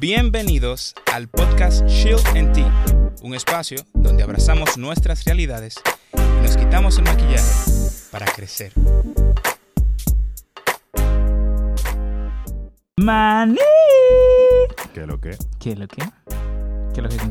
[0.00, 5.74] Bienvenidos al podcast Shield and Tea, un espacio donde abrazamos nuestras realidades
[6.14, 7.44] y nos quitamos el maquillaje
[8.10, 8.72] para crecer.
[12.96, 13.58] Maní.
[14.94, 15.36] ¿Qué lo que?
[15.58, 16.02] ¿Qué es lo que?
[16.94, 17.16] ¿Qué es lo que?
[17.18, 17.24] ¿Qué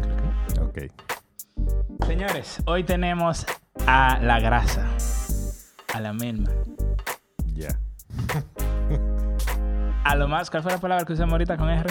[0.48, 0.86] es lo que?
[0.86, 2.06] Ok.
[2.06, 3.48] Señores, hoy tenemos
[3.88, 4.88] a la grasa,
[5.92, 6.52] a la melma,
[7.48, 7.80] Ya.
[10.04, 11.90] a lo más, ¿cuál fue la palabra que usamos ahorita con R?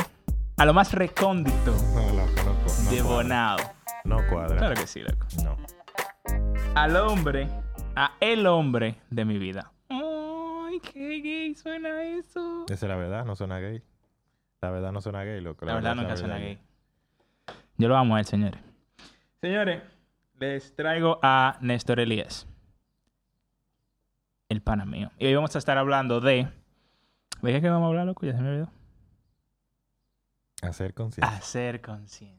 [0.58, 3.02] A lo más recóndito No, loco, no, de cuadra.
[3.04, 3.56] Bonao.
[4.04, 4.56] No cuadra.
[4.56, 5.26] Claro que sí, loco.
[5.44, 5.56] No.
[6.74, 7.48] Al hombre,
[7.94, 9.70] a el hombre de mi vida.
[9.88, 12.64] Ay, qué gay suena eso.
[12.68, 13.82] Esa es la verdad, no suena gay.
[14.60, 15.64] La verdad no suena gay, loco.
[15.64, 16.48] La verdad nunca suena verdad.
[16.48, 16.58] gay.
[17.76, 18.60] Yo lo amo a él, señores.
[19.40, 19.80] Señores,
[20.40, 22.48] les traigo a Néstor Elías.
[24.48, 25.12] El pana mío.
[25.20, 26.48] Y hoy vamos a estar hablando de...
[27.42, 28.26] ¿De qué que vamos a hablar, loco?
[28.26, 28.77] Ya se me olvidó.
[30.62, 31.36] Hacer conciencia.
[31.36, 32.38] Hacer conciencia.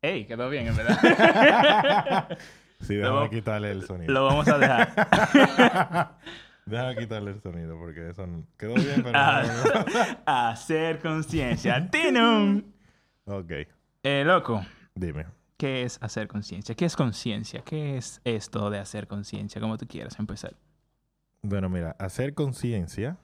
[0.00, 2.28] Ey, quedó bien, en verdad.
[2.80, 4.12] sí, déjame quitarle el sonido.
[4.12, 6.16] lo vamos a dejar.
[6.66, 9.18] déjame quitarle el sonido porque eso no- quedó bien, pero no.
[10.26, 11.90] Hacer conciencia.
[11.90, 12.62] ¡Tinum!
[13.24, 13.50] Ok,
[14.04, 15.26] Eh, loco, dime.
[15.56, 16.76] ¿qué es hacer conciencia?
[16.76, 17.62] ¿Qué es conciencia?
[17.62, 19.60] ¿Qué es esto de hacer conciencia?
[19.60, 20.54] Como tú quieras empezar.
[21.42, 23.16] Bueno, mira, hacer conciencia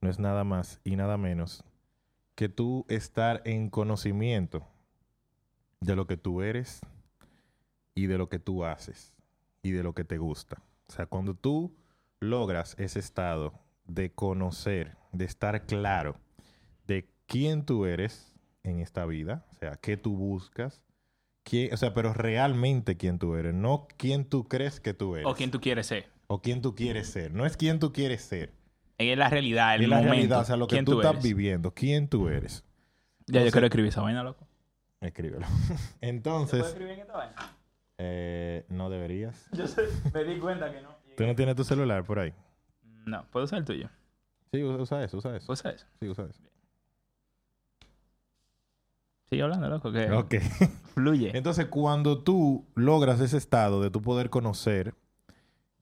[0.00, 1.64] no es nada más y nada menos
[2.34, 4.66] que tú estar en conocimiento
[5.80, 6.80] de lo que tú eres
[7.94, 9.12] y de lo que tú haces
[9.62, 10.62] y de lo que te gusta.
[10.88, 11.74] O sea, cuando tú
[12.20, 13.52] logras ese estado
[13.86, 16.16] de conocer, de estar claro
[16.86, 20.82] de quién tú eres en esta vida, o sea, qué tú buscas,
[21.42, 25.26] quién, o sea, pero realmente quién tú eres, no quién tú crees que tú eres
[25.26, 26.08] O quién tú quieres ser.
[26.28, 27.32] o quién tú quieres ser.
[27.32, 28.52] No es quién tú quieres ser.
[28.98, 30.12] Es la realidad, el es la momento.
[30.14, 31.72] realidad, o sea, lo que ¿Quién tú, estás viviendo.
[31.72, 32.64] ¿Quién tú eres?
[33.26, 34.46] Ya yo quiero escribir esa vaina, loco.
[35.00, 35.46] Escríbelo.
[36.00, 37.34] Entonces, escribir en esta vaina?
[37.98, 39.46] eh, no deberías.
[39.52, 40.88] Yo sé, me di cuenta que no.
[41.16, 42.32] ¿Tú no tienes tu celular por ahí?
[43.06, 43.88] No, puedo usar el tuyo.
[44.52, 45.52] Sí, usa eso, usa eso.
[45.52, 45.86] Usa eso.
[46.00, 46.40] Sí, usa eso.
[49.28, 50.34] Sigue hablando, loco, que Ok.
[50.94, 51.36] fluye.
[51.36, 54.94] Entonces, cuando tú logras ese estado de tú poder conocer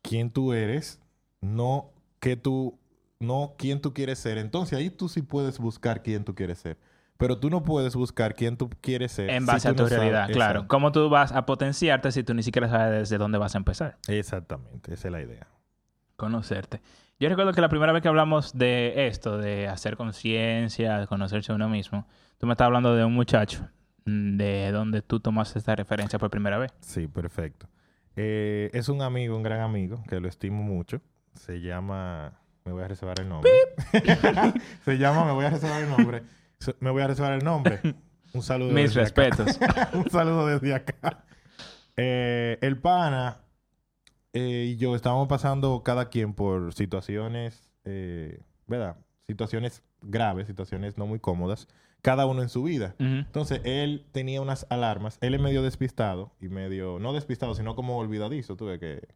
[0.02, 1.00] quién tú eres,
[1.40, 2.76] no que tú,
[3.20, 6.78] no quién tú quieres ser, entonces ahí tú sí puedes buscar quién tú quieres ser.
[7.18, 9.30] Pero tú no puedes buscar quién tú quieres ser.
[9.30, 10.58] En si base a tu no sabes- realidad, claro.
[10.60, 10.68] Exacto.
[10.68, 13.96] ¿Cómo tú vas a potenciarte si tú ni siquiera sabes desde dónde vas a empezar?
[14.06, 15.46] Exactamente, esa es la idea.
[16.16, 16.80] Conocerte.
[17.18, 21.52] Yo recuerdo que la primera vez que hablamos de esto, de hacer conciencia, de conocerse
[21.52, 22.06] a uno mismo,
[22.38, 23.66] tú me estabas hablando de un muchacho,
[24.04, 26.72] mm, de donde tú tomaste esta referencia por primera vez.
[26.80, 27.66] Sí, perfecto.
[28.14, 31.00] Eh, es un amigo, un gran amigo, que lo estimo mucho.
[31.34, 32.32] Se llama...
[32.66, 33.50] Me voy a reservar el nombre.
[34.84, 35.24] Se llama...
[35.24, 36.22] Me voy a reservar el nombre.
[36.80, 37.80] Me voy a reservar el nombre.
[38.32, 38.72] Un saludo.
[38.72, 39.36] Mis desde acá.
[39.36, 39.58] respetos.
[39.94, 41.24] un saludo desde acá.
[41.96, 43.40] Eh, el pana
[44.32, 48.96] eh, y yo estábamos pasando cada quien por situaciones, eh, ¿verdad?
[49.28, 51.68] Situaciones graves, situaciones no muy cómodas,
[52.02, 52.96] cada uno en su vida.
[52.98, 53.06] Ujú.
[53.06, 55.18] Entonces, él tenía unas alarmas.
[55.20, 59.06] Él es medio despistado y medio, no despistado, sino como olvidadizo, tú ves que,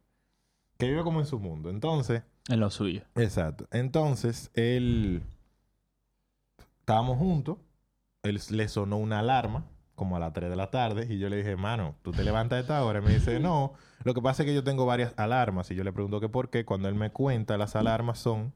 [0.81, 1.69] que vive como en su mundo.
[1.69, 3.03] Entonces, En lo suyo.
[3.15, 3.67] exacto.
[3.71, 5.21] Entonces, él,
[6.79, 7.57] estábamos juntos,
[8.23, 9.65] él le sonó una alarma
[9.95, 12.57] como a las 3 de la tarde y yo le dije, mano, tú te levantas
[12.57, 12.97] a esta hora.
[12.99, 15.83] Y me dice, no, lo que pasa es que yo tengo varias alarmas y yo
[15.83, 16.65] le pregunto que por qué.
[16.65, 18.51] Cuando él me cuenta, las alarmas son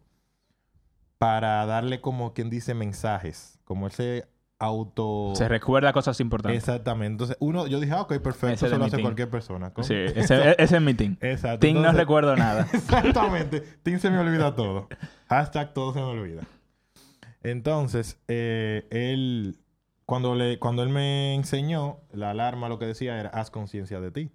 [1.19, 4.27] para darle como quien dice mensajes, como ese
[4.59, 5.33] auto...
[5.35, 6.57] Se recuerda cosas importantes.
[6.57, 7.11] Exactamente.
[7.11, 9.03] Entonces, uno, yo dije, ah, ok, perfecto, Ese eso lo hace team.
[9.03, 9.73] cualquier persona.
[9.73, 9.85] ¿Cómo?
[9.85, 11.17] Sí, ese, ese es mi team.
[11.21, 11.59] Exacto.
[11.59, 12.67] Team no recuerdo nada.
[12.73, 13.61] Exactamente.
[13.83, 14.87] Team se me olvida todo.
[15.27, 16.43] Hashtag todo se me olvida.
[17.43, 19.59] Entonces, eh, él,
[20.05, 24.11] cuando, le, cuando él me enseñó, la alarma lo que decía era, haz conciencia de
[24.11, 24.31] ti.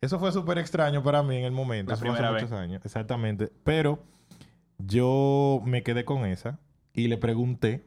[0.00, 1.90] Eso fue súper extraño para mí en el momento.
[1.90, 2.82] La Eso fue hace muchos años.
[2.84, 3.50] Exactamente.
[3.64, 4.04] Pero
[4.78, 6.58] yo me quedé con esa
[6.92, 7.86] y le pregunté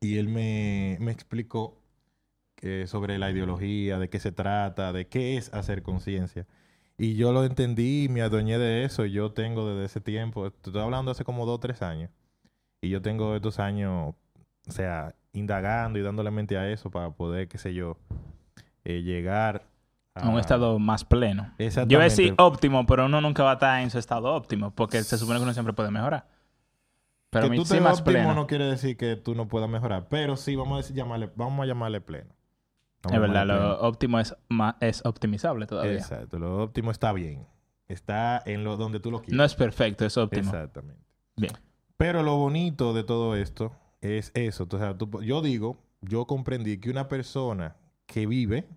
[0.00, 1.76] y él me, me explicó
[2.86, 6.46] sobre la ideología, de qué se trata, de qué es hacer conciencia.
[6.98, 9.06] Y yo lo entendí y me adueñé de eso.
[9.06, 12.10] y Yo tengo desde ese tiempo, estoy hablando hace como dos o tres años.
[12.82, 14.14] Y yo tengo estos años,
[14.68, 17.96] o sea, indagando y dándole mente a eso para poder, qué sé yo,
[18.84, 19.64] eh, llegar
[20.14, 21.54] A un estado más pleno.
[21.56, 21.92] Exactamente.
[21.94, 24.70] Yo voy a decir óptimo, pero uno nunca va a estar en su estado óptimo,
[24.72, 26.26] porque se supone que uno siempre puede mejorar.
[27.30, 28.34] Pero que tú te óptimo pleno.
[28.34, 30.08] no quiere decir que tú no puedas mejorar.
[30.08, 32.34] Pero sí, vamos a, decir, llamarle, vamos a llamarle pleno.
[33.02, 34.36] Vamos Es verdad, lo óptimo es,
[34.80, 35.94] es optimizable todavía.
[35.94, 37.46] Exacto, lo óptimo está bien.
[37.88, 39.36] Está en lo donde tú lo quieres.
[39.36, 40.50] No es perfecto, es óptimo.
[40.50, 41.02] Exactamente.
[41.36, 41.52] Bien.
[41.96, 44.66] Pero lo bonito de todo esto es eso.
[44.70, 48.68] O sea, tú- yo digo, yo comprendí que una persona que vive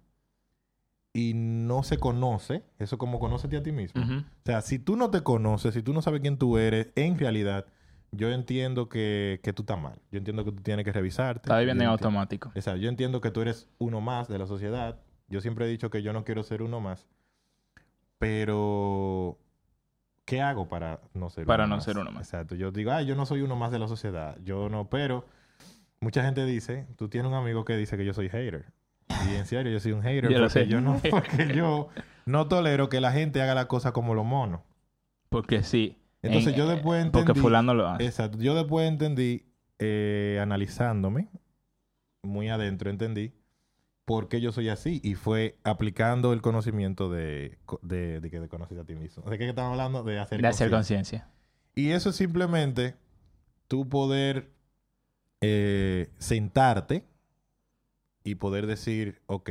[1.13, 4.01] y no se conoce, eso como conócete a ti mismo.
[4.01, 7.17] O sea, si tú no te conoces, si tú no sabes quién tú eres, en
[7.19, 7.65] realidad,
[8.13, 9.99] yo entiendo que, que tú estás mal.
[10.11, 11.47] Yo entiendo que tú tienes que revisarte.
[11.47, 12.51] Está viviendo en automático.
[12.55, 14.99] O sea, yo entiendo que tú eres uno más de la sociedad.
[15.27, 17.07] Yo siempre he dicho que yo no quiero ser uno más.
[18.19, 19.39] Pero,
[20.25, 21.83] ¿qué hago para no ser Para uno no más?
[21.83, 22.27] ser uno más.
[22.27, 22.55] Exacto.
[22.55, 24.37] Yo digo, ay, yo no soy uno más de la sociedad.
[24.43, 25.25] Yo no, pero
[25.99, 28.65] mucha gente dice, tú tienes un amigo que dice que yo soy hater.
[29.27, 31.89] Y en serio, yo soy un hater Yo porque yo no, porque yo
[32.25, 34.61] no tolero que la gente haga la cosa como los monos.
[35.29, 35.97] Porque sí.
[36.23, 37.25] Entonces En- yo después entendí...
[37.27, 38.05] Porque fulano lo hace.
[38.05, 38.39] Exacto.
[38.39, 39.45] Yo después entendí,
[39.77, 41.27] eh, analizándome,
[42.23, 43.33] muy adentro entendí
[44.05, 44.99] por qué yo soy así.
[45.03, 49.23] Y fue aplicando el conocimiento de, de, de que te conoces a ti mismo.
[49.29, 50.03] ¿De qué estamos hablando?
[50.03, 51.19] De hacer De hacer conciencia.
[51.19, 51.29] conciencia.
[51.75, 52.95] Y eso es simplemente
[53.67, 54.49] tú poder
[55.41, 57.03] eh, sentarte
[58.23, 59.49] y poder decir, ok.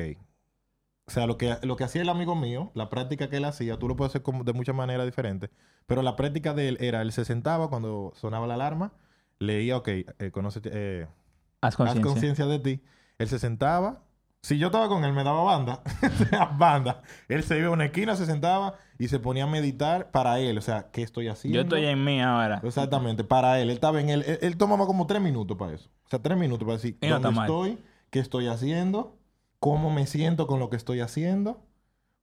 [1.13, 3.79] O sea, lo que, lo que hacía el amigo mío, la práctica que él hacía,
[3.79, 5.51] tú lo puedes hacer como de muchas maneras diferentes,
[5.87, 8.95] pero la práctica de él era, él se sentaba cuando sonaba la alarma,
[9.39, 11.07] leía, ok, eh, conócete, eh,
[11.61, 12.47] Haz conciencia.
[12.47, 12.81] de ti.
[13.19, 14.01] Él se sentaba.
[14.41, 15.83] Si yo estaba con él, me daba banda.
[16.59, 17.03] banda.
[17.29, 20.57] Él se iba a una esquina, se sentaba y se ponía a meditar para él.
[20.57, 21.57] O sea, ¿qué estoy haciendo?
[21.57, 22.63] Yo estoy en mí ahora.
[22.65, 23.69] Exactamente, para él.
[23.69, 24.25] Él estaba en él.
[24.27, 25.91] Él, él tomaba como tres minutos para eso.
[26.07, 27.79] O sea, tres minutos para decir no dónde estoy,
[28.11, 29.19] qué estoy haciendo,
[29.63, 31.63] cómo me siento con lo que estoy haciendo.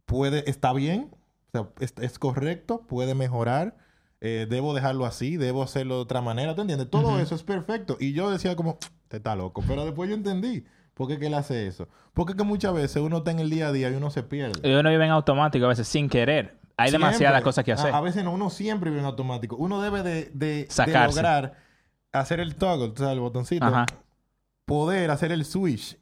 [0.03, 3.77] Puede, está bien, o sea, es, es correcto, puede mejorar.
[4.19, 6.89] eh, debo dejarlo así, debo hacerlo de otra manera, ¿te entiendes?
[6.89, 7.19] Todo Ujú.
[7.19, 7.95] eso es perfecto.
[7.97, 8.77] Y yo decía como,
[9.07, 9.63] te está loco.
[9.65, 11.87] Pero después yo entendí por qué que él hace eso.
[12.13, 14.59] Porque que muchas veces uno está en el día a día y uno se pierde.
[14.67, 16.59] Y uno vive en automático a veces sin querer.
[16.75, 17.07] Hay Siempre.
[17.07, 17.93] demasiadas cosas que A- hacer.
[17.95, 19.55] A, veces no, uno siempre vive en automático.
[19.55, 21.55] Uno debe de, de- de lograr
[22.11, 23.65] hacer el toggle, tú sabes, el botoncito.
[23.65, 23.85] Ajá.
[24.65, 25.97] Poder hacer el switch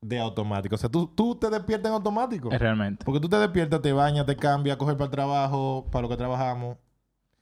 [0.00, 0.74] de automático.
[0.74, 2.50] O sea, tú, tú te despiertas en automático.
[2.50, 3.04] Es realmente.
[3.04, 6.16] Porque tú te despiertas, te bañas, te cambias, coges para el trabajo, para lo que
[6.16, 6.78] trabajamos.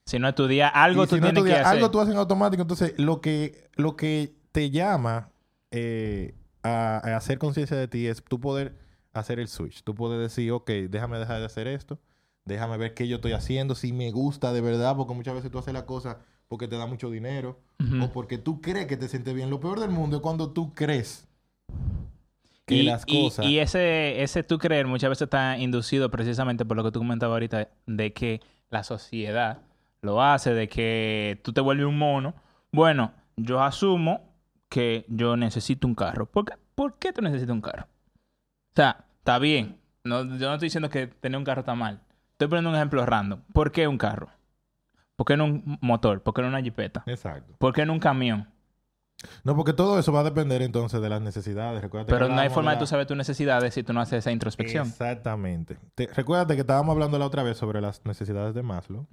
[0.05, 1.77] Si no estudias, algo Y tú si no tienes que estudias, hacer.
[1.77, 2.63] Algo tú haces en automático.
[2.63, 5.31] Entonces, lo que, lo que te llama
[5.71, 8.79] eh, a, a hacer conciencia de ti es tú poder
[9.13, 9.83] hacer el switch.
[9.83, 12.01] Tú puedes decir, ok, déjame dejar de hacer esto.
[12.45, 15.59] Déjame ver qué yo estoy haciendo, si me gusta de verdad, porque muchas veces tú
[15.59, 17.61] haces la cosa porque te da mucho dinero
[18.01, 19.51] o porque tú crees que te sientes bien.
[19.51, 21.28] Lo peor del mundo es cuando tú crees
[22.69, 23.47] que y, las y- cosas...
[23.47, 27.35] y ese, ese tú creer muchas veces está inducido precisamente por lo que tú comentabas
[27.35, 29.63] ahorita, de que la sociedad
[30.03, 32.35] lo hace, de que tú te vuelves un mono.
[32.71, 34.37] Bueno, yo asumo
[34.69, 36.27] que yo necesito un carro.
[36.27, 37.85] ¿Por qué, ¿Por qué tú necesitas un carro?
[37.85, 39.79] O sea, está bien.
[40.05, 42.01] No, yo no estoy diciendo que tener un carro está mal.
[42.33, 43.41] Estoy poniendo un ejemplo random.
[43.53, 44.29] ¿Por qué un carro?
[45.17, 46.23] ¿Por qué no un motor?
[46.23, 47.03] ¿Por qué no una jipeta?
[47.07, 47.55] Exacto.
[47.59, 48.49] ¿Por qué no un camión?
[49.43, 51.83] No, porque todo eso va a depender entonces de las necesidades.
[51.83, 54.31] Recuérdate Pero no hay forma de tú saber tus necesidades si tú no haces esa
[54.31, 54.87] introspección.
[54.87, 55.77] Exactamente.
[55.95, 59.07] Te, recuérdate que estábamos hablando la otra vez sobre las necesidades de Maslow.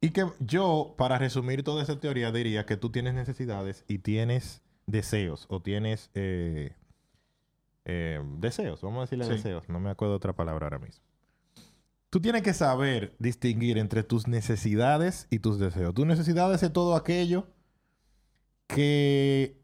[0.00, 4.62] Y que yo, para resumir toda esa teoría, diría que tú tienes necesidades y tienes
[4.86, 5.46] deseos.
[5.50, 6.74] O tienes eh,
[7.84, 8.80] eh, deseos.
[8.80, 9.32] Vamos a decirle Sí.
[9.32, 9.68] deseos.
[9.68, 11.04] No me acuerdo otra palabra ahora mismo.
[12.10, 15.94] Tú tienes que saber distinguir entre tus necesidades y tus deseos.
[15.94, 17.46] Tus necesidades es todo aquello
[18.74, 19.56] que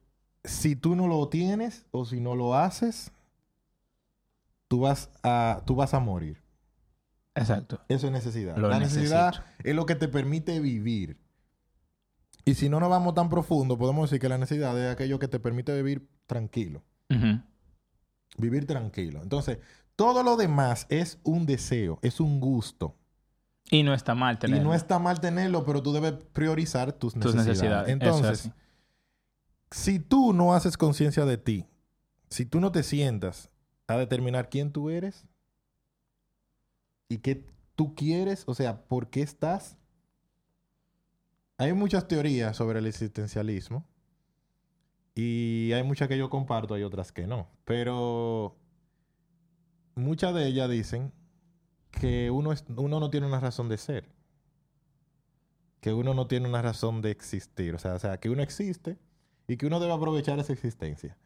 [0.44, 3.12] si tú no lo tienes o si no lo haces,
[4.68, 6.42] tú vas a, tú vas a morir.
[7.34, 7.80] Exacto.
[7.88, 8.56] Eso es necesidad.
[8.56, 9.68] Lo la necesidad necesito.
[9.68, 11.18] es lo que te permite vivir.
[12.44, 15.28] Y si no nos vamos tan profundo, podemos decir que la necesidad es aquello que
[15.28, 16.82] te permite vivir tranquilo.
[18.38, 19.20] Vivir tranquilo.
[19.22, 19.58] Entonces,
[19.96, 22.94] todo lo demás es un deseo, es un gusto.
[23.70, 24.64] Y no está mal Y tenerlo.
[24.68, 27.88] no está mal tenerlo, pero tú debes priorizar tus, tus necesidades.
[27.88, 27.88] necesidades.
[27.88, 28.52] Eso es Entonces.
[29.70, 31.66] Si tú no haces conciencia de ti,
[32.30, 33.50] si tú no te sientas
[33.86, 35.24] a determinar quién tú eres
[37.08, 37.44] y qué
[37.74, 39.76] tú quieres, o sea, por qué estás.
[41.58, 43.86] Hay muchas teorías sobre el existencialismo
[45.14, 48.56] y hay muchas que yo comparto, hay otras que no, pero
[49.94, 51.12] muchas de ellas dicen
[51.90, 54.04] que uno, es- uno no tiene una razón de ser,
[55.80, 58.98] que uno no tiene una razón de existir, o sea, o sea, que uno existe
[59.48, 61.16] y que uno debe aprovechar esa existencia.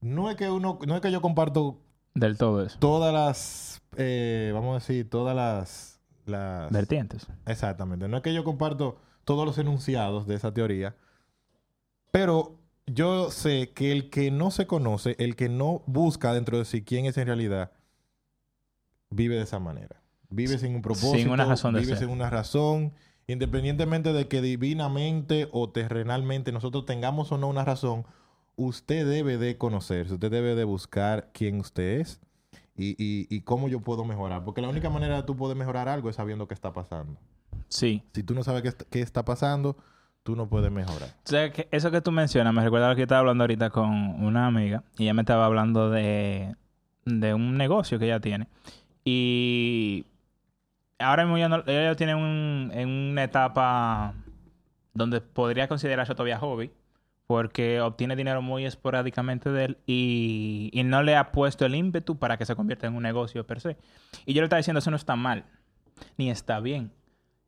[0.00, 1.78] No es que uno, no es que yo comparto
[2.14, 2.78] Del todo eso.
[2.78, 7.26] todas las, eh, vamos a decir, todas las, las Vertientes.
[7.46, 8.08] Exactamente.
[8.08, 10.96] No es que yo comparto todos los enunciados de esa teoría,
[12.10, 16.64] pero yo sé que el que no se conoce, el que no busca dentro de
[16.64, 17.70] sí quién es en realidad,
[19.10, 20.02] vive de esa manera.
[20.28, 22.00] Vive sin un propósito, Sin una razón de vive ser.
[22.00, 22.92] sin una razón
[23.26, 28.04] Independientemente de que divinamente o terrenalmente nosotros tengamos o no una razón,
[28.56, 32.20] usted debe de conocerse, usted debe de buscar quién usted es
[32.76, 34.44] y, y, y cómo yo puedo mejorar.
[34.44, 37.18] Porque la única manera de tú poder mejorar algo es sabiendo qué está pasando.
[37.68, 38.02] Sí.
[38.12, 39.76] Si tú no sabes qué, est- qué está pasando,
[40.24, 41.08] tú no puedes mejorar.
[41.24, 43.70] O sea, que eso que tú mencionas me recuerda lo que yo estaba hablando ahorita
[43.70, 43.88] con
[44.22, 46.54] una amiga y ella me estaba hablando de,
[47.06, 48.46] de un negocio que ella tiene.
[49.04, 50.04] Y
[51.02, 54.14] ahora mismo ella, no- ya tiene un, en una etapa
[54.94, 56.70] donde podría considerarse todavía hobby
[57.26, 62.18] porque obtiene dinero muy esporádicamente de él y, y no le ha puesto el ímpetu
[62.18, 63.78] para que se convierta en un negocio per se.
[64.26, 65.44] Y yo le estaba diciendo, eso no está mal,
[66.18, 66.90] ni está bien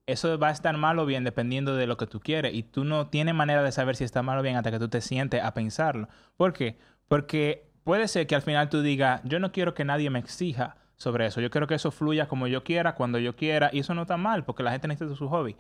[0.07, 2.53] eso va a estar mal o bien dependiendo de lo que tú quieres.
[2.55, 4.89] Y tú no tienes manera de saber si está mal o bien hasta que tú
[4.89, 6.09] te sientes a pensarlo.
[6.37, 6.77] ¿Por qué?
[7.09, 10.77] Porque puede ser que al final tú digas, yo no quiero que nadie me exija
[10.97, 11.41] sobre eso.
[11.41, 13.71] Yo quiero que eso fluya como yo quiera, cuando yo quiera.
[13.73, 15.57] Y eso no está mal, porque la gente necesita su hobby.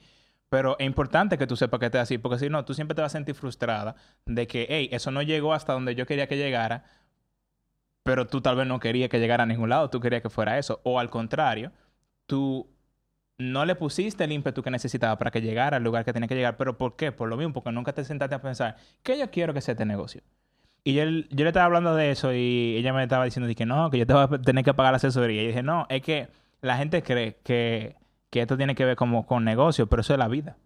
[0.48, 3.02] Pero es importante que tú sepas que esté así, porque si no, tú siempre te
[3.02, 6.36] vas a sentir frustrada de que, hey, eso no llegó hasta donde yo quería que
[6.36, 6.84] llegara,
[8.02, 10.58] pero tú tal vez no querías que llegara a ningún lado, tú querías que fuera
[10.58, 10.80] eso.
[10.84, 11.72] O al contrario,
[12.26, 12.68] tú
[13.38, 16.36] no le pusiste el ímpetu que necesitaba para que llegara al lugar que tenía que
[16.36, 16.56] llegar.
[16.56, 17.12] ¿Pero por qué?
[17.12, 19.86] Por lo mismo, porque nunca te sentaste a pensar, ¿qué yo quiero que sea este
[19.86, 20.22] negocio?
[20.84, 23.90] Y yo, yo le estaba hablando de eso y ella me estaba diciendo que no,
[23.90, 25.42] que yo te voy a tener que pagar la asesoría.
[25.42, 26.28] Y dije, no, es que
[26.60, 27.96] la gente cree que,
[28.28, 30.56] que esto tiene que ver como con negocio, pero eso es la vida.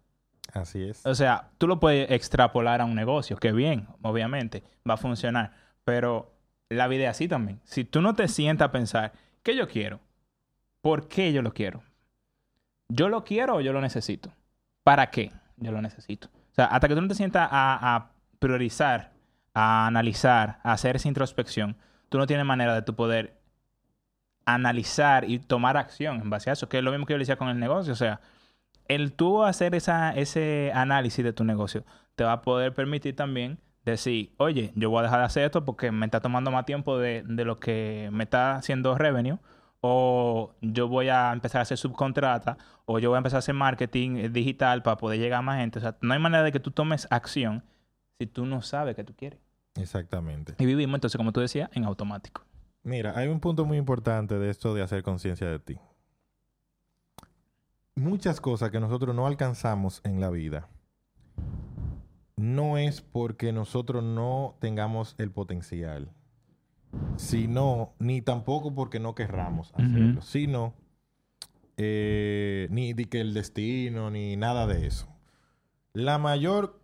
[0.53, 1.05] Así es.
[1.05, 5.53] O sea, tú lo puedes extrapolar a un negocio, que bien, obviamente, va a funcionar.
[5.85, 6.33] Pero
[6.67, 7.61] la vida es así también.
[7.63, 10.01] Si tú no te sientas a pensar, ¿qué yo quiero?
[10.81, 11.81] ¿Por qué yo lo quiero?
[12.89, 14.31] ¿Yo lo quiero o yo lo necesito?
[14.83, 16.27] ¿Para qué yo lo necesito?
[16.27, 19.11] O sea, hasta que tú no te sientas a, a priorizar,
[19.53, 21.77] a analizar, a hacer esa introspección,
[22.09, 23.39] tú no tienes manera de tu poder
[24.45, 27.23] analizar y tomar acción en base a eso, que es lo mismo que yo le
[27.23, 27.93] decía con el negocio.
[27.93, 28.19] O sea,
[28.87, 33.59] el tú hacer esa, ese análisis de tu negocio te va a poder permitir también
[33.85, 36.97] decir, oye, yo voy a dejar de hacer esto porque me está tomando más tiempo
[36.97, 39.39] de, de lo que me está haciendo revenue,
[39.81, 43.55] o yo voy a empezar a hacer subcontrata, o yo voy a empezar a hacer
[43.55, 45.79] marketing digital para poder llegar a más gente.
[45.79, 47.63] O sea, no hay manera de que tú tomes acción
[48.19, 49.39] si tú no sabes qué tú quieres.
[49.75, 50.53] Exactamente.
[50.59, 52.43] Y vivimos entonces, como tú decías, en automático.
[52.83, 55.77] Mira, hay un punto muy importante de esto de hacer conciencia de ti.
[57.95, 60.67] Muchas cosas que nosotros no alcanzamos en la vida
[62.35, 66.09] no es porque nosotros no tengamos el potencial,
[67.17, 70.21] sino, ni tampoco porque no querramos hacerlo, Ujú.
[70.21, 70.73] sino
[71.75, 75.07] eh, ni de que el destino, ni nada de eso.
[75.91, 76.79] La mayor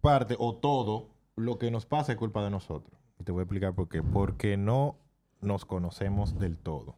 [0.00, 2.92] parte o todo lo que nos pasa es culpa de nosotros.
[3.20, 4.02] Y te voy a explicar por qué.
[4.02, 4.96] Porque no
[5.40, 6.94] nos conocemos del todo.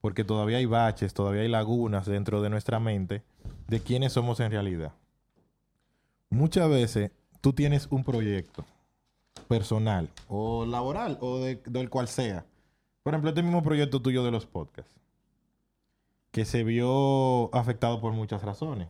[0.00, 3.22] Porque todavía hay baches, todavía hay lagunas dentro de nuestra mente
[3.68, 4.92] de quiénes somos en realidad.
[6.30, 8.64] Muchas veces tú tienes un proyecto
[9.48, 12.44] personal o laboral o de- del cual sea.
[13.02, 14.94] Por ejemplo, este mismo proyecto tuyo de los podcasts,
[16.30, 18.88] que se vio afectado por muchas razones.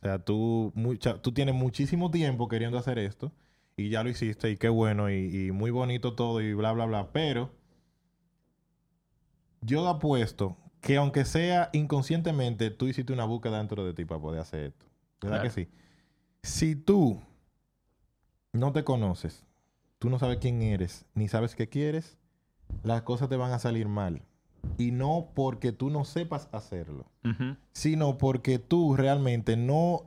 [0.00, 3.32] O sea, tú, mucha, tú tienes muchísimo tiempo queriendo hacer esto
[3.76, 6.86] y ya lo hiciste y qué bueno y, y muy bonito todo y bla, bla,
[6.86, 7.12] bla.
[7.12, 7.50] Pero
[9.60, 14.40] yo apuesto que aunque sea inconscientemente, tú hiciste una búsqueda dentro de ti para poder
[14.40, 14.86] hacer esto.
[15.20, 15.54] ¿Verdad Claro.
[15.54, 15.70] que sí?
[16.42, 17.20] Si tú
[18.52, 19.44] no te conoces,
[19.98, 22.16] tú no sabes quién eres, ni sabes qué quieres,
[22.84, 24.22] las cosas te van a salir mal.
[24.76, 27.06] Y no porque tú no sepas hacerlo,
[27.72, 30.04] sino porque tú realmente no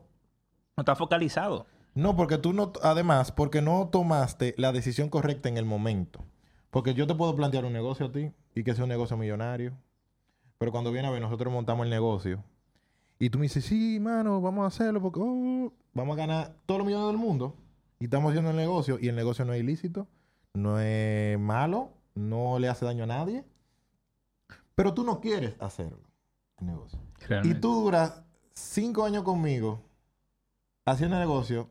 [0.77, 1.65] No está focalizado.
[1.93, 6.23] no, porque tú no, además, porque no tomaste la decisión correcta en el momento.
[6.69, 9.73] Porque yo te puedo plantear un negocio a ti y que sea un negocio millonario.
[10.57, 12.43] Pero cuando viene a ver, nosotros montamos el negocio.
[13.19, 16.79] Y tú me dices, sí, mano, vamos a hacerlo porque oh, vamos a ganar todos
[16.79, 17.55] los millones del mundo.
[17.99, 18.97] Y estamos haciendo el negocio.
[19.01, 20.07] Y el negocio no es ilícito,
[20.53, 23.43] no es malo, no le hace daño a nadie.
[24.81, 25.99] Pero tú no quieres hacerlo,
[26.59, 26.99] el negocio.
[27.43, 28.23] Y tú duras
[28.55, 29.79] cinco años conmigo
[30.87, 31.69] haciendo el negocio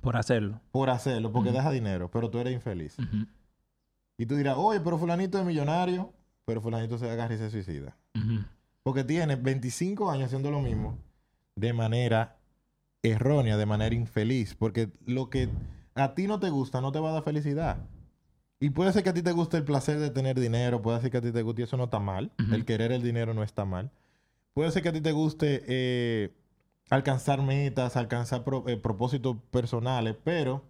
[0.00, 0.58] Por hacerlo.
[0.70, 1.58] por hacerlo, porque Ujú.
[1.58, 2.96] deja dinero, pero tú eres infeliz.
[4.16, 6.14] Y tú dirás, oye, pero fulanito es millonario,
[6.46, 7.94] pero fulanito se agarra y se suicida.
[8.82, 10.96] Porque tiene 25 años haciendo lo mismo
[11.56, 12.38] de manera
[13.02, 15.50] errónea, de manera infeliz, porque lo que
[15.94, 17.76] a ti no te gusta no te va a dar felicidad.
[18.58, 21.10] Y puede ser que a ti te guste el placer de tener dinero, puede ser
[21.10, 22.32] que a ti te guste, y eso no está mal.
[22.52, 23.90] El querer el dinero no está mal.
[24.54, 26.32] Puede ser que a ti te guste eh,
[26.88, 30.64] alcanzar metas, alcanzar pro- eh, propósitos personales, pero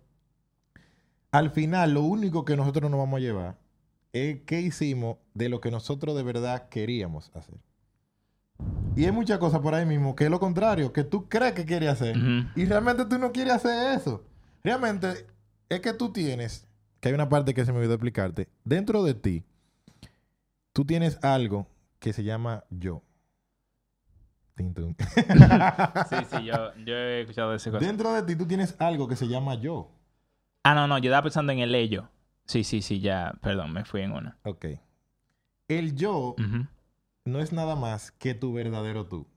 [1.31, 3.59] al final lo único que nosotros nos vamos a llevar
[4.13, 7.57] es qué hicimos de lo que nosotros de verdad queríamos hacer.
[8.97, 11.67] Y hay muchas cosas por ahí mismo que es lo contrario, que tú crees que
[11.67, 12.17] quieres hacer.
[12.57, 14.25] Y realmente tú no quieres hacer eso.
[14.65, 15.27] Realmente
[15.69, 16.67] es que tú tienes,
[17.07, 19.45] que hay una parte que se me olvidó explicarte, dentro de ti,
[20.73, 21.69] tú tienes algo
[22.01, 23.05] que se llama yo.
[24.59, 27.85] Sí, sí, yo, yo he escuchado ese cosa.
[27.85, 29.93] dentro de ti tú tienes algo que se llama yo.
[30.65, 32.09] Ah, no, no, yo estaba pensando en el ello.
[32.47, 34.39] Sí, sí, sí, ya, perdón, me fui en una.
[34.43, 34.67] Ok.
[35.69, 36.35] El yo
[37.25, 39.29] no es nada más que tu verdadero tú.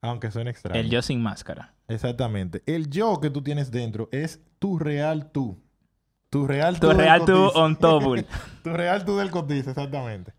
[0.00, 0.80] Aunque suene extraño.
[0.80, 1.74] El yo sin máscara.
[1.88, 2.62] Exactamente.
[2.64, 5.60] El yo que tú tienes dentro es tu real tú.
[6.32, 6.88] Tu real tú.
[6.88, 8.24] Tu real tú on tobul.
[8.64, 10.32] tu real tú del cotiz, exactamente.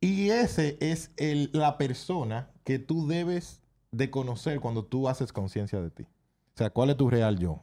[0.00, 5.80] Y ese es el, la persona que tú debes de conocer cuando tú haces conciencia
[5.80, 6.04] de ti.
[6.04, 7.60] O sea, ¿cuál es tu real yo?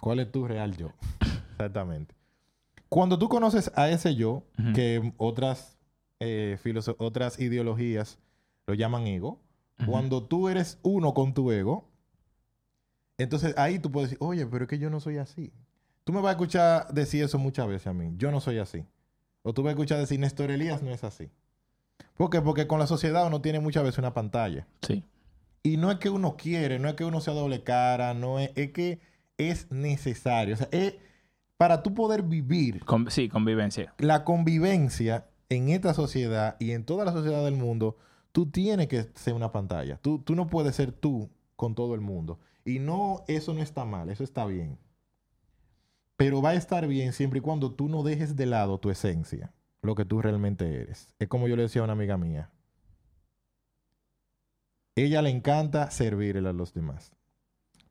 [0.00, 0.92] ¿Cuál es tu real yo?
[1.52, 2.14] Exactamente.
[2.88, 5.76] Cuando tú conoces a ese yo, que otras,
[6.20, 6.56] eh,
[6.96, 8.18] otras ideologías
[8.66, 9.42] lo llaman ego,
[9.84, 11.90] cuando tú eres uno con tu ego,
[13.18, 15.52] entonces ahí tú puedes decir, oye, pero es que yo no soy así.
[16.04, 18.12] Tú me vas a escuchar decir eso muchas veces a mí.
[18.16, 18.84] Yo no soy así.
[19.42, 21.30] O tú vas a escuchar decir, Néstor Elías no es así.
[22.16, 22.40] ¿Por qué?
[22.40, 24.66] Porque con la sociedad uno tiene muchas veces una pantalla.
[24.82, 25.04] Sí.
[25.62, 28.50] Y no es que uno quiere, no es que uno sea doble cara, no es,
[28.54, 29.00] es que
[29.38, 30.54] es necesario.
[30.54, 30.94] O sea, es
[31.56, 33.94] para tú poder vivir Con- sí, convivencia.
[33.98, 37.96] la convivencia en esta sociedad y en toda la sociedad del mundo,
[38.32, 39.98] tú tienes que ser una pantalla.
[40.02, 42.38] Tú, tú no puedes ser tú con todo el mundo.
[42.64, 44.78] Y no, eso no está mal, eso está bien.
[46.16, 49.52] Pero va a estar bien siempre y cuando tú no dejes de lado tu esencia,
[49.82, 51.08] lo que tú realmente eres.
[51.18, 52.50] Es como yo le decía a una amiga mía.
[54.96, 57.12] Ella le encanta servirle a los demás,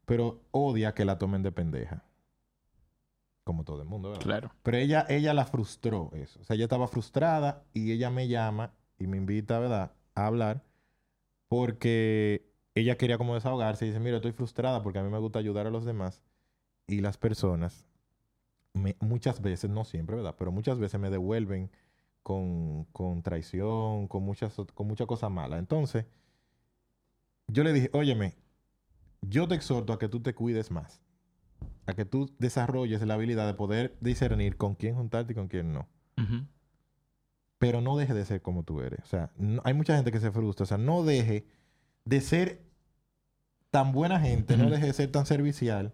[0.05, 2.05] pero odia que la tomen de pendeja.
[3.43, 4.23] Como todo el mundo, ¿verdad?
[4.23, 4.51] Claro.
[4.63, 6.39] Pero ella, ella la frustró eso.
[6.39, 10.63] O sea, ella estaba frustrada y ella me llama y me invita, ¿verdad?, a hablar
[11.49, 15.39] porque ella quería como desahogarse y dice, mira, estoy frustrada porque a mí me gusta
[15.39, 16.21] ayudar a los demás
[16.87, 17.85] y las personas
[18.73, 21.69] me- muchas veces, no siempre, ¿verdad?, pero muchas veces me devuelven
[22.23, 25.59] con, con traición, con muchas, con muchas cosas malas.
[25.59, 26.05] Entonces,
[27.47, 28.35] yo le dije, óyeme,
[29.21, 31.01] yo te exhorto a que tú te cuides más
[31.85, 35.73] a que tú desarrolles la habilidad de poder discernir con quién juntarte y con quién
[35.73, 35.85] no.
[37.57, 38.99] Pero no deje de ser como tú eres.
[39.03, 40.63] O sea, no- hay mucha gente que se frustra.
[40.63, 41.45] O sea, no deje
[42.05, 42.61] de ser
[43.69, 45.93] tan buena gente, no deje de ser tan servicial.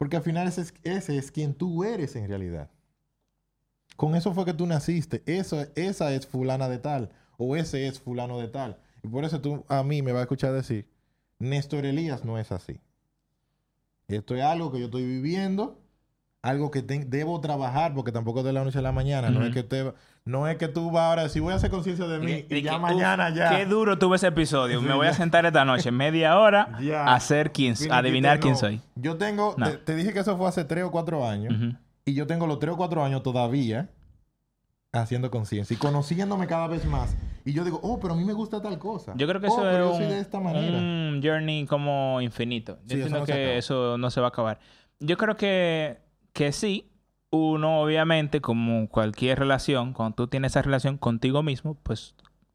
[0.00, 2.70] Porque al final ese es, ese es quien tú eres en realidad.
[3.96, 5.22] Con eso fue que tú naciste.
[5.26, 7.10] Eso, esa es fulana de tal.
[7.36, 8.78] O ese es fulano de tal.
[9.02, 10.88] Y por eso tú a mí me vas a escuchar decir,
[11.38, 12.80] Néstor Elías no es así.
[14.08, 15.78] Esto es algo que yo estoy viviendo,
[16.40, 19.28] algo que te- debo trabajar, porque tampoco es de la noche a la mañana.
[19.28, 19.92] No es que te,
[20.24, 22.62] no es que tú vas ahora, si voy a hacer conciencia de mí, y, Y
[22.62, 23.56] ya que, mañana ya.
[23.56, 24.80] Qué duro tuve ese episodio.
[24.80, 27.04] Sí, Me voy a sentar esta noche, media hora, Ya.
[27.04, 28.80] a hacer quién, adivinar quién soy.
[28.94, 29.68] Yo tengo, No.
[29.70, 31.54] te, te dije que eso fue hace tres o cuatro años,
[32.04, 33.88] y yo tengo los tres o cuatro años todavía
[34.92, 37.16] haciendo conciencia y conociéndome cada vez más.
[37.44, 39.12] Y yo digo, oh, pero a mí me gusta tal cosa.
[39.16, 40.76] Yo creo que Oh, eso pero es yo soy un, de esta manera.
[40.78, 42.78] un journey como infinito.
[42.82, 44.58] Yo Sí, entiendo no que eso no se va a acabar.
[44.98, 45.98] Yo creo que,
[46.32, 46.89] que sí.
[47.30, 52.14] Uno, obviamente, como cualquier relación, cuando tú tienes esa relación contigo mismo, pues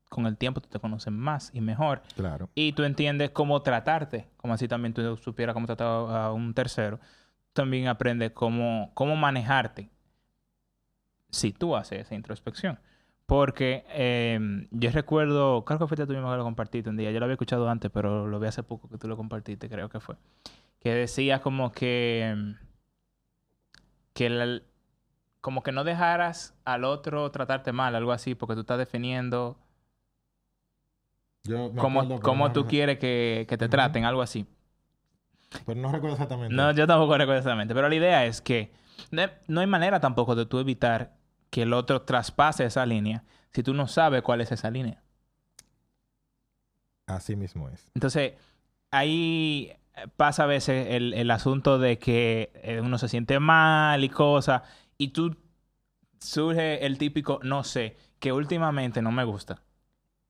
[0.09, 2.01] con el tiempo tú te conoces más y mejor.
[2.15, 2.49] Claro.
[2.55, 6.99] Y tú entiendes cómo tratarte, como así también tú supieras cómo tratar a un tercero.
[7.53, 9.89] También aprendes cómo, cómo manejarte
[11.29, 12.79] si tú haces esa introspección.
[13.25, 14.39] Porque eh,
[14.71, 17.11] yo recuerdo, creo que fuiste tú mismo que lo compartiste un día.
[17.11, 19.89] Yo lo había escuchado antes, pero lo vi hace poco que tú lo compartiste, creo
[19.89, 20.15] que fue.
[20.79, 22.55] Que decía como que,
[24.15, 24.61] que la-
[25.41, 29.59] como que no dejaras al otro tratarte mal, algo así, porque tú estás definiendo
[31.43, 34.47] Yo cómo, cómo tú quieres que, que te traten, algo así.
[35.65, 36.55] Pero no recuerdo exactamente.
[36.55, 37.75] No, yo tampoco recuerdo exactamente.
[37.75, 38.71] Pero la idea es que
[39.11, 41.13] no, no hay manera tampoco de tú evitar
[41.51, 45.03] que el otro traspase esa línea si tú no sabes cuál es esa línea.
[47.05, 47.91] Así mismo es.
[47.93, 48.33] Entonces,
[48.89, 49.71] ahí
[50.17, 54.63] pasa a veces el, el asunto de que eh, uno se siente mal y cosas,
[54.97, 55.35] y tú
[56.19, 59.61] surge el típico no sé, que últimamente no me gusta.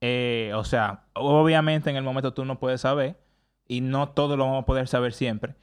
[0.02, 3.18] Eh, o sea, obviamente en el momento tú no puedes saber,
[3.68, 5.56] y no todo lo vamos a poder saber siempre.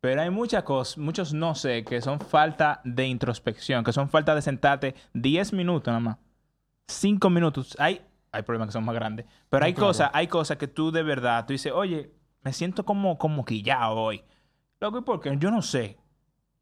[0.00, 4.34] Pero hay muchas cosas, muchos no sé, que son falta de introspección, que son falta
[4.34, 6.18] de sentarte 10 minutos nada más.
[6.88, 7.76] 5 minutos.
[7.78, 9.26] Hay, hay problemas que son más grandes.
[9.48, 9.88] Pero No, hay claro.
[9.88, 12.12] cosas, hay cosas que tú de verdad, tú dices, oye,
[12.42, 14.22] me siento como, como quillado hoy.
[14.80, 15.36] Loco, ¿y por qué?
[15.38, 15.98] Yo no sé.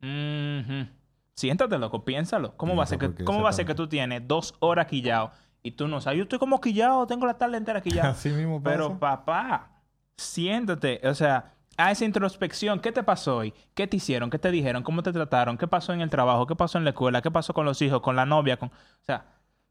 [0.02, 0.86] Ujú.
[1.34, 2.56] Siéntate, loco, piénsalo.
[2.56, 5.32] ¿Cómo va a ser que, cómo va a ser que tú tienes dos horas quillado
[5.62, 8.10] Y tú no sabes, yo estoy como quillado, tengo la tarde entera quillado.
[8.12, 8.76] Así mismo pasa.
[8.76, 9.70] Pero papá,
[10.16, 13.54] siéntate, o sea, a esa introspección, ¿qué te pasó hoy?
[13.74, 14.28] ¿Qué te hicieron?
[14.28, 14.82] ¿Qué te dijeron?
[14.82, 15.56] ¿Cómo te trataron?
[15.56, 16.46] ¿Qué pasó en el trabajo?
[16.46, 17.22] ¿Qué pasó en la escuela?
[17.22, 18.02] ¿Qué pasó con los hijos?
[18.02, 18.58] ¿Con la novia?
[18.58, 18.68] Con...
[18.68, 19.24] O sea,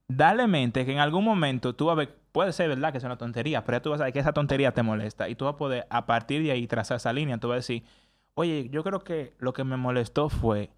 [0.10, 3.04] dale mente que en algún momento tú vas a ver, puede ser verdad que es
[3.06, 5.45] una tontería, pero ya tú vas a ver que esa tontería te molesta y tú
[5.45, 7.38] vas a poder a partir de ahí trazar esa línea.
[7.38, 7.84] Tú vas a decir,
[8.34, 10.72] oye, yo creo que lo que me molestó fue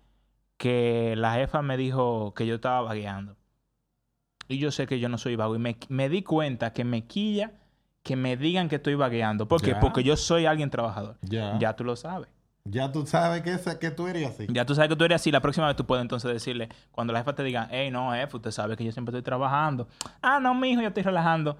[0.58, 3.36] que la jefa me dijo que yo estaba vagueando.
[4.48, 5.56] Y yo sé que yo no soy vago.
[5.56, 7.54] Y me, me di cuenta que me quilla
[8.04, 9.48] que me digan que estoy vagueando.
[9.48, 9.76] ¿Por qué?
[9.76, 11.18] Porque yo soy alguien trabajador.
[11.22, 11.58] Ya.
[11.60, 12.30] Ya tú lo sabes.
[12.64, 14.48] Ya tú sabes que, esa- que tú eres así.
[14.50, 15.32] Ya tú sabes que tú eres así.
[15.32, 18.38] La próxima vez tú puedes entonces decirle, cuando la jefa te diga, hey, no, jefe,
[18.38, 19.88] usted sabe que yo siempre estoy trabajando.
[20.22, 21.58] Ah, no, mijo, yo estoy relajando.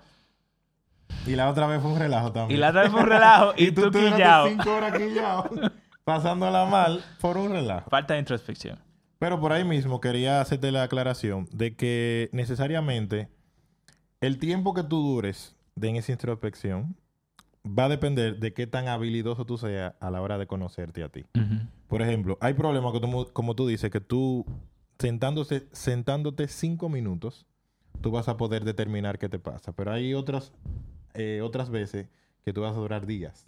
[1.26, 2.60] Y la otra vez fue un relajo Y también.
[2.62, 4.48] la otra vez fue un relajo y, tú, duraste quillado.
[4.48, 5.50] cinco horas quillado.
[6.04, 7.90] pasándola mal por un relajo.
[7.90, 8.80] Falta de introspección.
[9.20, 13.30] Pero por ahí mismo quería hacerte la aclaración de que necesariamente
[14.20, 16.96] el tiempo que tú dures de en esa introspección
[17.66, 21.10] va a depender de qué tan habilidoso tú seas a la hora de conocerte a
[21.10, 21.26] ti.
[21.88, 24.46] Por ejemplo, hay problemas que tú- como tú dices, que tú
[25.00, 27.46] sentándose, sentándote cinco minutos,
[28.02, 29.74] tú vas a poder determinar qué te pasa.
[29.74, 30.54] Pero hay otras,
[31.14, 32.08] eh, otras veces
[32.44, 33.44] que tú vas a durar días,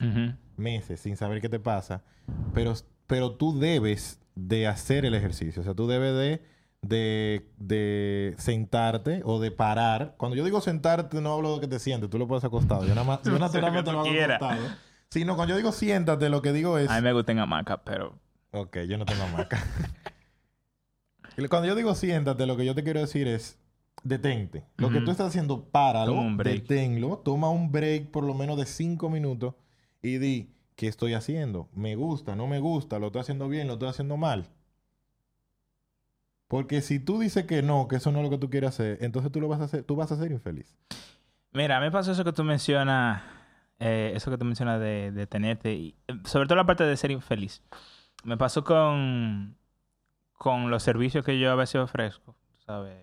[0.58, 2.04] meses, sin saber qué te pasa.
[2.54, 2.74] Pero,
[3.08, 5.62] pero tú debes de hacer el ejercicio.
[5.62, 6.42] O sea, tú debes de,
[6.84, 10.14] de, de sentarte o de parar.
[10.18, 12.10] Cuando yo digo sentarte, no hablo de que te sientes.
[12.10, 12.84] Tú lo puedes acostado.
[12.86, 14.62] Yo, nada más, yo naturalmente lo hago acostado.
[15.10, 16.90] Sino cuando yo digo siéntate, lo que digo es...
[16.90, 18.20] A mí me gustan hamacas, pero...
[18.52, 19.64] Ok, yo no tengo hamaca.
[21.50, 23.58] Cuando yo digo siéntate, lo que yo te quiero decir es
[24.04, 24.64] detente.
[24.78, 29.10] Lo que tú estás haciendo, páralo, deténlo, toma un break por lo menos de cinco
[29.10, 29.56] minutos
[30.04, 31.70] y di, ¿qué estoy haciendo?
[31.74, 32.36] ¿Me gusta?
[32.36, 33.00] ¿No me gusta?
[33.00, 33.66] ¿Lo estoy haciendo bien?
[33.66, 34.46] ¿Lo estoy haciendo mal?
[36.54, 39.00] Porque si tú dices que no, que eso no es lo que tú quieres hacer,
[39.02, 40.78] entonces tú lo vas a hacer, tú vas a ser infeliz.
[41.52, 43.24] Mira, a mí me pasó eso que tú mencionas,
[43.80, 46.96] eh, eso que tú mencionas de, de tenerte, y, eh, sobre todo la parte de
[46.96, 47.64] ser infeliz.
[48.24, 49.58] Me pasó con,
[50.34, 52.36] con los servicios que yo a veces ofrezco,
[52.68, 53.02] sabes,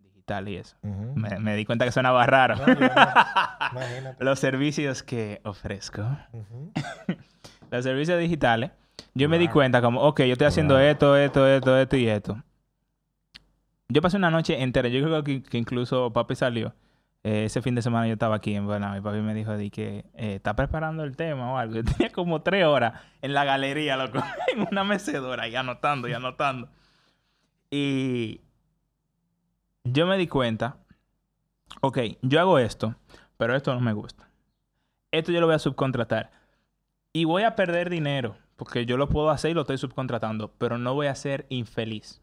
[0.00, 0.76] digital y eso.
[0.82, 2.56] Me, me di cuenta que sonaba raro.
[2.56, 4.16] No, no.
[4.18, 6.02] Los servicios que ofrezco,
[7.70, 8.72] los servicios digitales,
[9.18, 12.40] yo me di cuenta como, ok, yo estoy haciendo esto, esto, esto, esto y esto.
[13.88, 16.72] Yo pasé una noche entera, yo creo que, que incluso papi salió.
[17.24, 19.70] Eh, ese fin de semana yo estaba aquí en Buena y papi me dijo de
[19.70, 21.74] que eh, está preparando el tema o algo.
[21.76, 24.22] Yo tenía como tres horas en la galería, loco,
[24.54, 26.68] en una mecedora y anotando y anotando.
[27.70, 28.40] Y
[29.82, 30.76] yo me di cuenta,
[31.80, 32.94] ok, yo hago esto,
[33.36, 34.28] pero esto no me gusta.
[35.10, 36.30] Esto yo lo voy a subcontratar.
[37.12, 40.78] Y voy a perder dinero, porque yo lo puedo hacer y lo estoy subcontratando, pero
[40.78, 42.20] no voy a ser infeliz.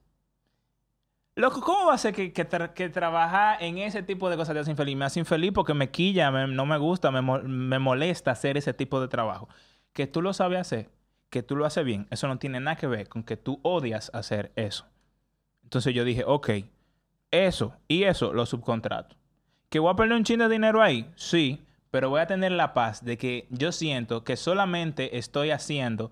[1.37, 4.53] Loco, ¿cómo va a ser que, que, tra- que trabajar en ese tipo de cosas
[4.53, 4.97] te hace infeliz?
[4.97, 8.99] Me hace infeliz porque me quilla, no me gusta, me, me molesta hacer ese tipo
[8.99, 9.47] de trabajo.
[9.93, 10.89] Que tú lo sabes hacer,
[11.29, 14.11] que tú lo haces bien, eso no tiene nada que ver con que tú odias
[14.13, 14.85] hacer eso.
[15.63, 16.49] Entonces yo dije, ok,
[17.31, 19.15] eso y eso lo subcontrato.
[19.69, 21.09] ¿Que voy a perder un chin de dinero ahí?
[21.15, 26.11] Sí, pero voy a tener la paz de que yo siento que solamente estoy haciendo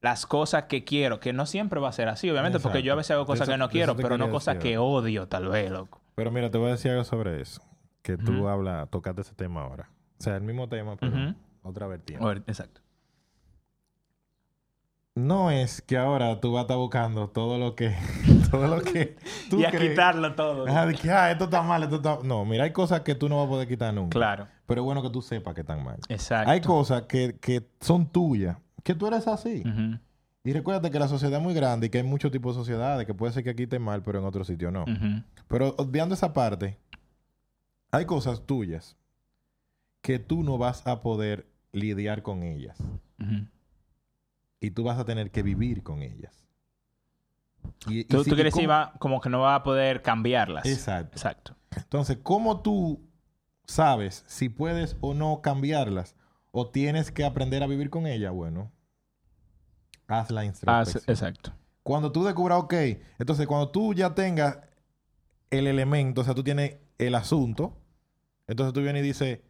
[0.00, 2.96] las cosas que quiero, que no siempre va a ser así, obviamente, porque yo a
[2.96, 5.70] veces hago cosas Eso- que no quiero, pero no cosas decir que odio, tal vez,
[5.70, 6.00] loco.
[6.14, 7.62] Pero mira, te voy a decir algo sobre eso.
[8.02, 8.48] Que tú Ujú.
[8.48, 9.90] hablas, tocaste ese tema ahora.
[10.18, 12.24] O sea, el mismo tema, pero otra vertiente.
[12.46, 12.80] Exacto.
[15.16, 17.94] No es que ahora tú vas a estar buscando todo lo que...
[18.50, 19.16] todo lo que
[19.50, 19.90] tú y a crees.
[19.90, 20.64] quitarlo todo.
[20.64, 22.18] De que, ah, esto está mal, esto está...
[22.22, 24.10] No, mira, hay cosas que tú no vas a poder quitar nunca.
[24.18, 25.98] Claro, Pero es bueno que tú sepas que están mal.
[26.08, 26.50] exacto.
[26.50, 29.62] Hay cosas que, que son tuyas, que tú eres así.
[30.42, 33.06] Y recuérdate que la sociedad es muy grande y que hay muchos tipos de sociedades,
[33.06, 34.84] que puede ser que aquí esté mal, pero en otro sitio no.
[35.48, 36.78] Pero obviando esa parte,
[37.90, 38.96] hay cosas tuyas
[40.00, 42.78] que tú no vas a poder lidiar con ellas.
[44.60, 46.44] Y tú vas a tener que vivir con ellas.
[47.86, 50.66] Y, y Tú, si- tú y quieres decir, como que no va a poder cambiarlas.
[50.66, 51.16] Exacto.
[51.16, 51.56] Exacto.
[51.76, 53.00] Entonces, ¿cómo tú
[53.66, 56.16] sabes si puedes o no cambiarlas?
[56.50, 58.32] ¿O tienes que aprender a vivir con ellas?
[58.32, 58.72] Bueno,
[60.06, 61.04] haz la introspección.
[61.06, 61.52] exacto.
[61.82, 62.74] Cuando tú descubras, ok,
[63.18, 64.58] entonces cuando tú ya tengas
[65.50, 67.76] el elemento, o sea, tú tienes el asunto,
[68.46, 69.40] entonces tú vienes y dices,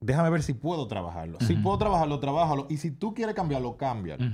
[0.00, 1.38] déjame ver si puedo trabajarlo.
[1.40, 2.66] Si puedo trabajarlo, trabájalo.
[2.68, 4.24] Y si tú quieres cambiarlo, cámbialo.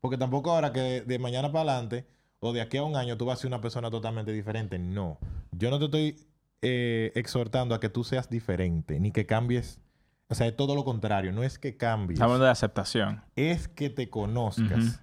[0.00, 2.06] Porque tampoco ahora que de mañana para adelante
[2.40, 4.78] o de aquí a un año tú vas a ser una persona totalmente diferente.
[4.78, 5.18] No.
[5.52, 6.16] Yo no te estoy
[6.62, 9.80] eh, exhortando a que tú seas diferente, ni que cambies.
[10.28, 11.32] O sea, es todo lo contrario.
[11.32, 13.22] No es que cambies, Estamos hablando de aceptación.
[13.36, 15.02] es que te conozcas.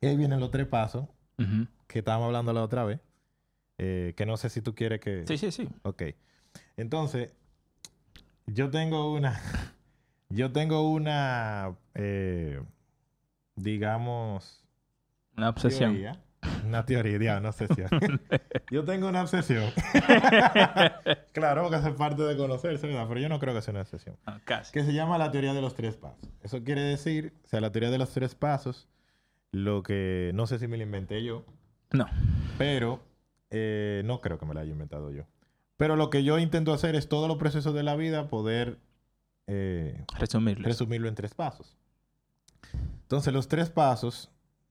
[0.00, 1.06] Y ahí vienen los tres pasos
[1.86, 3.00] que estábamos hablando la otra vez.
[3.78, 5.24] Eh, que no sé si tú quieres que...
[5.28, 5.68] Sí, sí, sí.
[5.82, 6.02] Ok.
[6.76, 7.32] Entonces,
[8.46, 9.40] yo tengo una...
[10.30, 11.74] Yo tengo una...
[11.94, 12.60] eh,
[13.54, 14.62] digamos...
[15.36, 15.92] Una obsesión.
[15.92, 16.20] teoría.
[16.64, 17.88] Una teoría, una obsesión.
[18.70, 19.70] yo tengo una obsesión.
[21.32, 23.06] claro, porque hace parte de conocerse, ¿verdad?
[23.08, 24.16] Pero yo no creo que sea una obsesión.
[24.26, 24.72] Ah, casi.
[24.72, 26.28] Que se llama la teoría de los tres pasos.
[26.42, 28.88] Eso quiere decir, o sea, la teoría de los tres pasos,
[29.50, 31.44] lo que no sé si me la inventé yo,
[31.90, 32.06] No.
[32.58, 33.02] pero
[33.50, 35.24] eh, no creo que me la haya inventado yo.
[35.76, 38.78] Pero lo que yo intento hacer es todos los procesos de la vida poder
[39.46, 40.66] eh, Resumirlo.
[40.66, 41.76] resumirlo en tres pasos.
[43.02, 44.30] Entonces, los tres pasos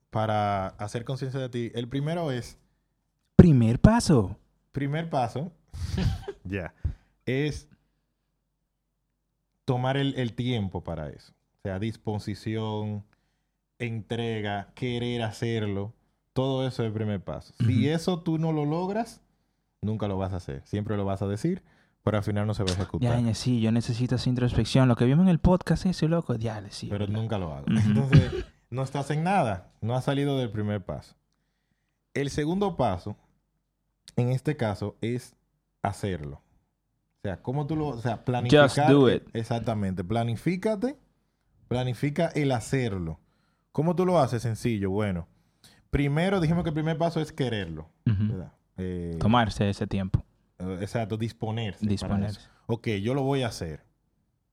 [0.09, 2.57] para hacer conciencia de ti, el primero es,
[3.35, 4.37] Primer paso.
[4.71, 5.51] primer paso,
[6.43, 6.73] ya,
[7.25, 7.67] es
[9.65, 11.33] tomar el, el tiempo para eso.
[11.59, 13.03] O sea, disposición,
[13.79, 15.93] entrega, querer hacerlo.
[16.33, 17.53] Todo eso es el primer paso.
[17.65, 19.21] Si eso tú no lo logras,
[19.81, 20.61] nunca lo vas a hacer.
[20.65, 21.63] Siempre lo vas a decir,
[22.03, 23.23] pero al final no se va a ejecutar.
[23.23, 24.87] Ya, sí, yo necesito esa introspección.
[24.87, 26.87] Lo que vimos en el podcast ese, loco, ya, sí.
[26.87, 27.19] pero ¿verdad?
[27.21, 27.65] nunca lo hago.
[27.85, 29.71] Entonces, no estás en nada.
[29.81, 31.15] No has salido del primer paso.
[32.13, 33.15] El segundo paso,
[34.15, 35.35] en este caso, es
[35.81, 36.41] hacerlo.
[37.17, 37.87] O sea, ¿cómo tú lo...
[37.87, 38.69] O sea, planificar...
[38.69, 39.23] Just do it.
[39.33, 40.03] Exactamente.
[40.03, 40.97] Planifícate.
[41.67, 43.19] Planifica el hacerlo.
[43.71, 44.41] ¿Cómo tú lo haces?
[44.41, 44.89] Sencillo.
[44.89, 45.27] Bueno,
[45.89, 47.89] primero dijimos que el primer paso es quererlo.
[48.77, 50.23] Eh, Tomarse ese tiempo.
[50.59, 51.85] eh, exacto, disponerse.
[51.85, 52.41] Disponerse.
[52.67, 53.86] Ok, yo lo voy a hacer.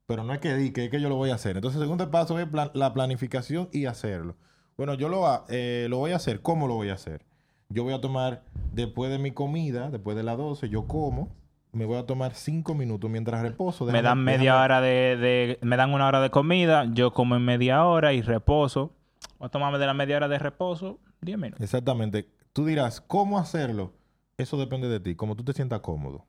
[0.06, 1.56] Pero no es que di que, es que yo lo voy a hacer.
[1.56, 4.36] Entonces, el segundo paso es plan- la planificación y hacerlo.
[4.76, 6.42] Bueno, yo lo, ha- eh, lo voy a hacer.
[6.42, 7.24] ¿Cómo lo voy a hacer?
[7.70, 11.30] Yo voy a tomar, después de mi comida, después de las 12, yo como.
[11.72, 13.84] Me voy a tomar 5 minutos mientras reposo.
[13.86, 17.34] Me dan media déjame- hora de, de- Me dan una hora de comida, yo como
[17.34, 18.92] en media hora y reposo.
[19.38, 21.60] Voy a tomarme de la media hora de reposo 10 minutos.
[21.62, 22.28] Exactamente.
[22.52, 23.92] Tú dirás, ¿cómo hacerlo?
[24.36, 25.16] Eso depende de ti.
[25.16, 26.24] Como tú te sientas cómodo.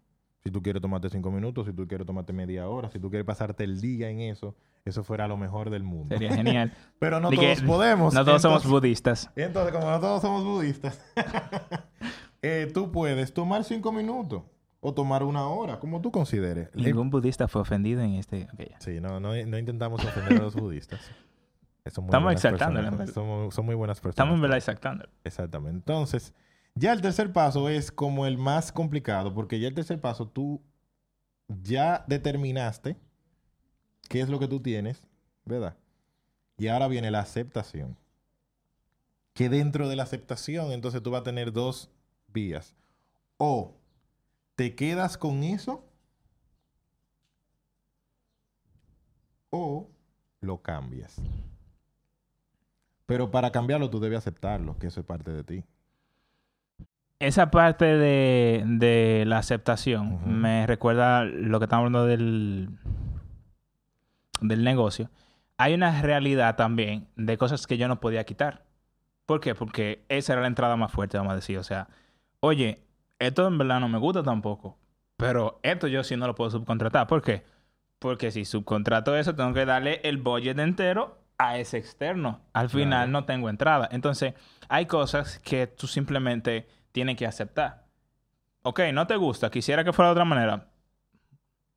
[0.46, 3.26] Si tú quieres tomarte 5 minutos, si tú quieres tomarte media hora, si tú quieres
[3.26, 4.56] pasarte el día en eso,
[4.86, 6.10] eso fuera lo mejor del mundo.
[6.10, 6.72] Sería genial.
[7.00, 8.14] Pero no todos podemos.
[8.14, 9.32] No todos somos entonces- budistas.
[9.36, 11.04] Entonces, como no todos somos budistas,
[12.44, 14.44] eh, tú puedes tomar cinco minutos
[14.82, 16.70] o tomar una hora, como tú consideres.
[16.76, 18.44] Ningún budista fue ofendido en este.
[18.54, 18.80] ok, ya.
[18.82, 21.02] Sí, no, no, no intentamos ofender a los budistas.
[21.92, 23.08] Son muy Estamos verdad.
[23.52, 24.14] Son, muy buenas personas.
[24.14, 25.08] Estamos en verdad exactando.
[25.24, 25.78] Exactamente.
[25.78, 26.34] Entonces,
[26.76, 30.62] ya el tercer paso es como el más complicado, porque ya el tercer paso tú
[31.48, 32.98] ya determinaste
[34.10, 35.04] qué es lo que tú tienes,
[35.46, 35.78] ¿verdad?
[36.58, 37.98] Y ahora viene la aceptación.
[39.34, 41.90] Que dentro de la aceptación, entonces tú vas a tener dos
[42.28, 42.76] vías.
[43.38, 43.76] O
[44.56, 45.86] te quedas con eso,
[49.50, 49.90] o
[50.40, 51.16] lo cambias.
[53.06, 55.64] Pero para cambiarlo tú debes aceptarlo, que eso es parte de ti.
[57.20, 62.70] Esa parte de, de la aceptación me recuerda lo que estamos hablando del,
[64.42, 65.10] del negocio.
[65.58, 68.64] Hay una realidad también de cosas que yo no podía quitar.
[69.26, 69.56] ¿Por qué?
[69.56, 71.58] Porque esa era la entrada más fuerte, vamos a decir.
[71.58, 71.88] O sea,
[72.42, 72.84] oye,
[73.18, 74.78] esto en verdad no me gusta tampoco.
[75.18, 77.08] Pero esto yo sí no lo puedo subcontratar.
[77.08, 77.44] ¿Por qué?
[78.00, 82.42] Porque si subcontrato eso, tengo que darle el budget entero a ese externo.
[82.52, 83.12] Al final Claro.
[83.12, 83.88] no tengo entrada.
[83.92, 84.34] Entonces,
[84.68, 87.84] hay cosas que tú simplemente tienes que aceptar.
[88.62, 90.70] Ok, no te gusta, quisiera que fuera de otra manera.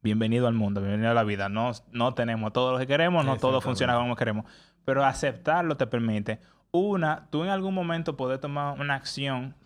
[0.00, 1.48] Bienvenido al mundo, bienvenido a la vida.
[1.48, 4.44] No, no tenemos todo lo que queremos, no todo funciona como queremos.
[4.84, 6.38] Pero aceptarlo te permite,
[6.70, 9.56] una, tú en algún momento poder tomar una acción,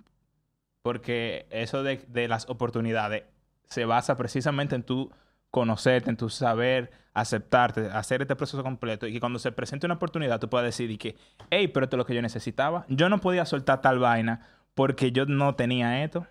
[0.81, 3.25] porque eso de, de las oportunidades
[3.65, 5.13] se basa precisamente en tu
[5.51, 9.97] conocerte, en tu saber, aceptarte, hacer este proceso completo y que cuando se presente una
[9.97, 11.15] oportunidad tú puedas decir y que,
[11.51, 12.87] hey, pero esto es lo que yo necesitaba.
[12.89, 14.41] Yo no podía soltar tal vaina
[14.75, 16.27] porque yo no tenía esto.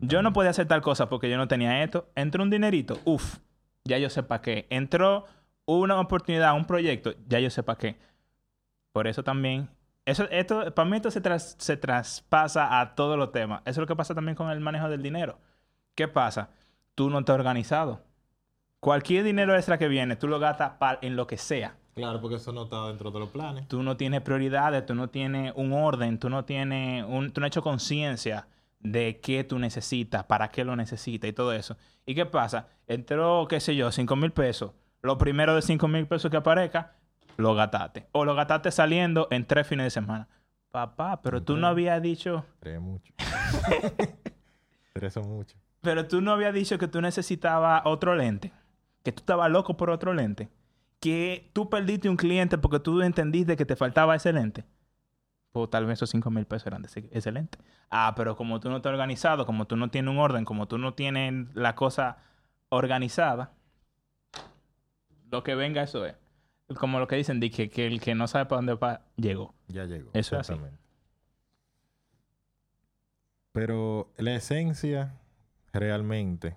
[0.00, 2.08] Yo no podía hacer tal cosa porque yo no tenía esto.
[2.14, 3.38] Entró un dinerito, uff,
[3.84, 4.66] ya yo sé para qué.
[4.70, 5.26] Entró
[5.66, 7.98] una oportunidad, un proyecto, ya yo sé para qué.
[8.92, 9.68] Por eso también,
[10.06, 13.60] eso, esto, para mí esto se, tras- se traspasa a todos los temas.
[13.62, 15.38] Eso es lo que pasa también con el manejo del dinero.
[15.94, 16.50] ¿Qué pasa?
[16.94, 18.02] Tú no te has organizado.
[18.80, 21.76] Cualquier dinero extra que viene, tú lo gastas en lo que sea.
[21.98, 23.66] Claro, porque eso no está dentro de los planes.
[23.66, 27.46] Tú no tienes prioridades, tú no tienes un orden, tú no tienes un, tú no
[27.46, 28.46] has hecho conciencia
[28.78, 31.76] de qué tú necesitas, para qué lo necesitas y todo eso.
[32.06, 32.68] ¿Y qué pasa?
[32.86, 34.70] Entró, qué sé yo, 5 mil pesos.
[35.02, 36.94] Lo primero de 5 mil pesos que aparezca,
[37.36, 38.06] lo gastaste.
[38.12, 40.28] O lo gastaste saliendo en tres fines de semana.
[40.70, 43.12] Papá, pero tú no habías dicho, Tres mucho.
[44.92, 45.56] Tres son mucho.
[45.80, 48.52] pero tú no habías dicho que tú necesitabas otro lente.
[49.02, 50.48] Que tú estabas loco por otro lente.
[51.00, 54.64] Que tú perdiste un cliente porque tú entendiste que te faltaba ese lente.
[55.52, 57.60] pues tal vez esos 5 mil pesos eran de- excelentes.
[57.90, 60.76] Ah, pero como tú no estás organizado, como tú no tienes un orden, como tú
[60.78, 62.18] no tienes la cosa
[62.68, 63.52] organizada,
[65.30, 66.14] lo que venga eso es.
[66.78, 69.54] Como lo que dicen, que, que el que no sabe para dónde va, llegó.
[69.68, 70.10] Ya llegó.
[70.12, 70.60] Eso es así.
[73.52, 75.14] Pero la esencia
[75.72, 76.56] realmente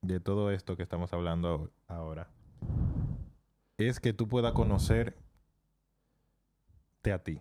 [0.00, 2.28] de todo esto que estamos hablando ahor- ahora
[3.88, 5.14] es que tú puedas conocerte
[7.12, 7.40] a ti.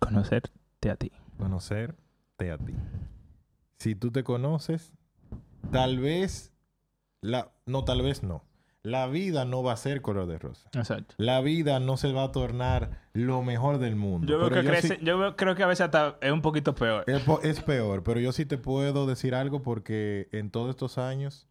[0.00, 1.12] Conocerte a ti.
[1.38, 2.74] Conocerte a ti.
[3.76, 4.92] Si tú te conoces,
[5.70, 6.52] tal vez,
[7.20, 8.44] la, no, tal vez no.
[8.82, 10.68] La vida no va a ser color de rosa.
[10.74, 11.14] Exacto.
[11.16, 14.26] La vida no se va a tornar lo mejor del mundo.
[14.26, 16.42] Yo, veo Pero que yo sí- crece- yo creo que a veces hasta es un
[16.42, 17.02] poquito peor.
[17.06, 21.48] Es, es peor, pero yo sí te puedo decir algo porque en todos estos años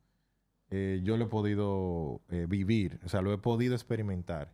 [0.76, 4.52] eh, yo lo he podido eh, vivir, o sea, lo he podido experimentar.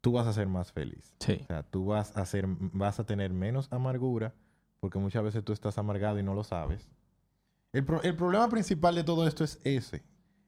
[0.00, 1.14] Tú vas a ser más feliz.
[1.18, 1.40] Sí.
[1.42, 4.32] O sea, tú vas a ser, vas a tener menos amargura
[4.80, 6.88] porque muchas veces tú estás amargado y no lo sabes.
[7.72, 10.02] El, pro- el problema principal de todo esto es ese.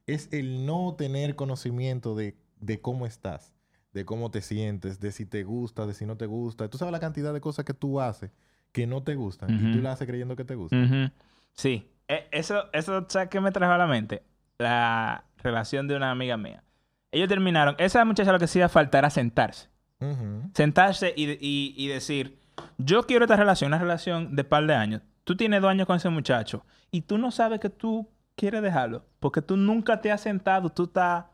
[0.07, 3.53] Es el no tener conocimiento de, de cómo estás,
[3.92, 6.69] de cómo te sientes, de si te gusta, de si no te gusta.
[6.69, 8.31] Tú sabes la cantidad de cosas que tú haces
[8.73, 11.12] que no te gustan y tú las haces creyendo que te gustan.
[11.55, 11.90] Sí.
[12.09, 14.23] Eh, eso, eso, ¿sabes qué me trajo a la mente?
[14.59, 16.62] La relación de una amiga mía.
[17.12, 17.75] Ellos terminaron.
[17.79, 19.69] Esa muchacha lo que hacía falta era sentarse.
[20.55, 22.38] Sentarse y, y- y decir,
[22.79, 25.03] yo quiero esta relación, una relación de par de años.
[25.25, 29.07] Tú tienes dos años con ese muchacho y tú no sabes que tú quieres dejarlo
[29.19, 31.25] porque tú nunca te has sentado, tú estás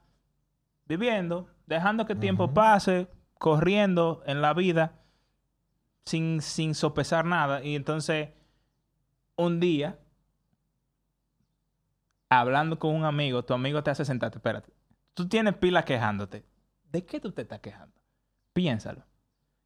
[0.87, 3.09] viviendo, dejando que el tiempo pase,
[3.39, 4.93] corriendo en la vida
[6.05, 7.63] sin, sin sopesar nada.
[7.65, 8.31] Y entonces,
[9.37, 9.99] un día,
[12.41, 14.73] hablando con un amigo, tu amigo te hace sentarte, espérate,
[15.15, 16.45] tú tienes pila quejándote.
[16.85, 17.95] ¿De qué tú te estás quejando?
[18.53, 19.05] Piénsalo.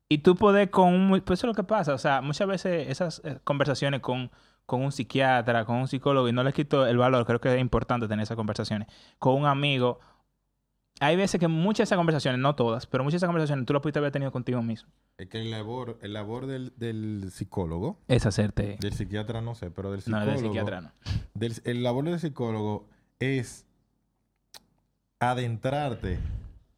[0.08, 1.20] Y tú puedes con un...
[1.22, 1.92] Pues eso es lo que pasa.
[1.92, 4.30] O sea, muchas veces esas eh, conversaciones con,
[4.64, 7.60] con un psiquiatra, con un psicólogo, y no les quito el valor, creo que es
[7.60, 9.98] importante tener esas conversaciones, con un amigo.
[11.00, 13.72] Hay veces que muchas de esas conversaciones, no todas, pero muchas de esas conversaciones tú
[13.74, 14.88] las pudiste haber tenido contigo mismo.
[15.18, 18.78] Es que el labor, el labor del, del psicólogo, Es hacerte...
[18.80, 20.32] del psiquiatra no sé, pero del No, psicólogo.
[20.32, 20.92] de psiquiatra no.
[21.34, 23.66] del- el labor del psicólogo es
[25.20, 26.18] adentrarte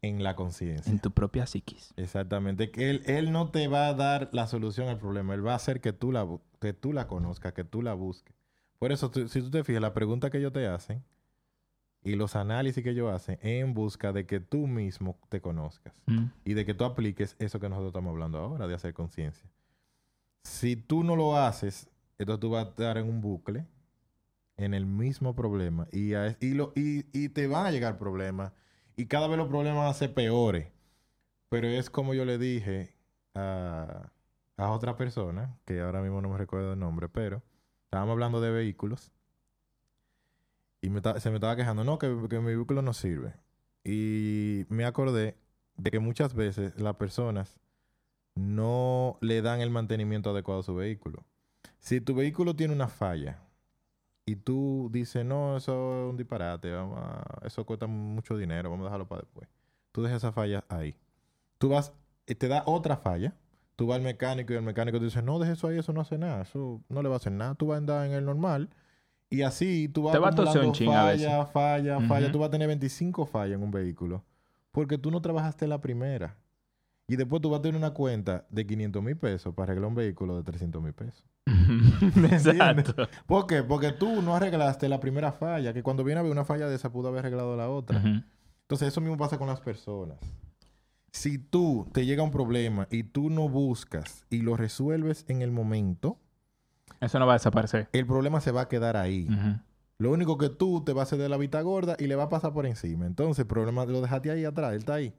[0.03, 0.91] en la conciencia.
[0.93, 1.93] En tu propia psiquis.
[1.97, 2.71] Exactamente.
[2.71, 5.35] Que él, él no te va a dar la solución al problema.
[5.35, 6.27] Él va a hacer que tú la,
[6.61, 8.35] que tú la conozcas, que tú la busques.
[8.79, 11.03] Por eso, tú- si tú te fijas, la pregunta que ellos te hacen
[12.09, 16.27] y los análisis que ellos hacen en busca de que tú mismo te conozcas Mm.
[16.45, 19.49] y de que tú apliques eso que nosotros estamos hablando ahora, de hacer conciencia.
[20.43, 23.67] Si tú no lo haces, entonces tú vas a estar en un bucle,
[24.57, 28.53] en el mismo problema, y, a- y, lo, y, y te van a llegar problemas,
[28.97, 30.67] y cada vez los problemas van a ser peores.
[31.49, 32.95] Pero es como yo le dije
[33.35, 34.11] a,
[34.57, 37.43] a otra persona, que ahora mismo no me recuerdo el nombre, pero
[37.85, 39.13] estábamos hablando de vehículos,
[40.81, 43.35] y me se me estaba quejando, no, que, que mi vehículo no sirve.
[43.85, 45.37] Y me acordé
[45.77, 47.61] de que muchas veces las personas
[48.35, 51.25] no le dan el mantenimiento adecuado a su vehículo.
[51.79, 53.41] Si tu vehículo tiene una falla
[54.25, 57.01] y tú dices, no, eso es un disparate, vamos
[57.45, 59.49] eso cuesta mucho dinero, vamos a dejarlo para después.
[59.93, 60.97] Tú dejas esa falla ahí.
[61.59, 61.93] Tú vas,
[62.27, 63.35] y te da otra falla,
[63.75, 66.01] tú vas al mecánico y el mecánico te dice, no, deja eso ahí, eso no
[66.01, 68.25] hace nada, eso no le va a hacer nada, tú vas a andar en el
[68.25, 68.71] normal.
[69.31, 71.27] Y así tú vas Te va a acumulando chin a veces.
[71.27, 72.27] falla, falla, falla.
[72.27, 72.33] Ujú.
[72.33, 74.25] Tú vas a tener 25 fallas en un vehículo.
[74.73, 76.37] Porque tú no trabajaste la primera.
[77.09, 79.95] Y después tú vas a tener una cuenta de 500 mil pesos para arreglar un
[79.95, 81.25] vehículo de 300 mil pesos.
[82.31, 83.09] Exacto.
[83.27, 83.63] ¿Por qué?
[83.63, 85.73] Porque tú no arreglaste la primera falla.
[85.73, 88.01] Que cuando viene a ver una falla de esa, pudo haber arreglado la otra.
[88.63, 90.19] Entonces, eso mismo pasa con las personas.
[91.11, 95.51] Si tú te llega un problema y tú no buscas y lo resuelves en el
[95.51, 96.19] momento,
[97.01, 97.89] Eso no va a desaparecer.
[97.93, 99.29] el problema se va a quedar ahí.
[99.99, 102.25] Lo único que tú te vas a hacer de la vista gorda y le va
[102.25, 103.07] a pasar por encima.
[103.07, 105.13] Entonces, el problema lo dejaste ahí atrás, él está ahí.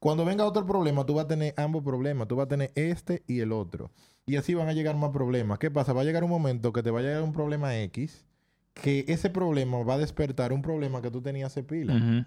[0.00, 2.28] Cuando venga otro problema, tú vas a tener ambos problemas.
[2.28, 3.90] Tú vas a tener este y el otro.
[4.26, 5.58] Y así van a llegar más problemas.
[5.58, 5.92] ¿Qué pasa?
[5.92, 8.24] Va a llegar un momento que te va a llegar un problema X,
[8.74, 12.26] que ese problema va a despertar un problema que tú tenías hace pila.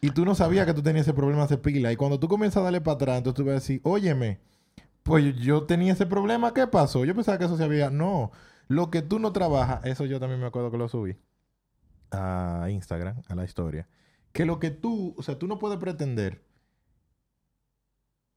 [0.00, 1.92] Y tú no sabías que tú tenías ese problema hace pila.
[1.92, 4.40] Y cuando tú comienzas a darle para atrás, entonces tú vas a decir, óyeme,
[5.02, 7.04] pues yo tenía ese problema, ¿qué pasó?
[7.04, 7.90] Yo pensaba que eso se había...
[7.90, 8.32] No,
[8.68, 11.16] lo que tú no trabajas, eso yo también me acuerdo que lo subí
[12.10, 13.88] a Instagram, a la historia.
[14.32, 16.42] Que lo que tú, o sea, tú no puedes pretender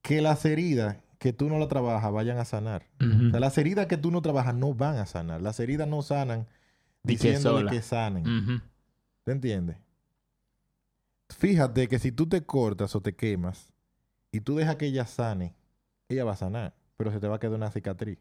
[0.01, 2.87] que las heridas que tú no la trabajas vayan a sanar.
[2.99, 5.41] O sea, las heridas que tú no trabajas no van a sanar.
[5.41, 8.61] Las heridas no sanan que diciéndole que sanen.
[9.23, 9.77] ¿Te entiendes?
[11.29, 13.73] Fíjate que si tú te cortas o te quemas
[14.31, 15.55] y tú dejas que ella sane
[16.09, 18.17] ella va a sanar, pero se te va a quedar una cicatriz.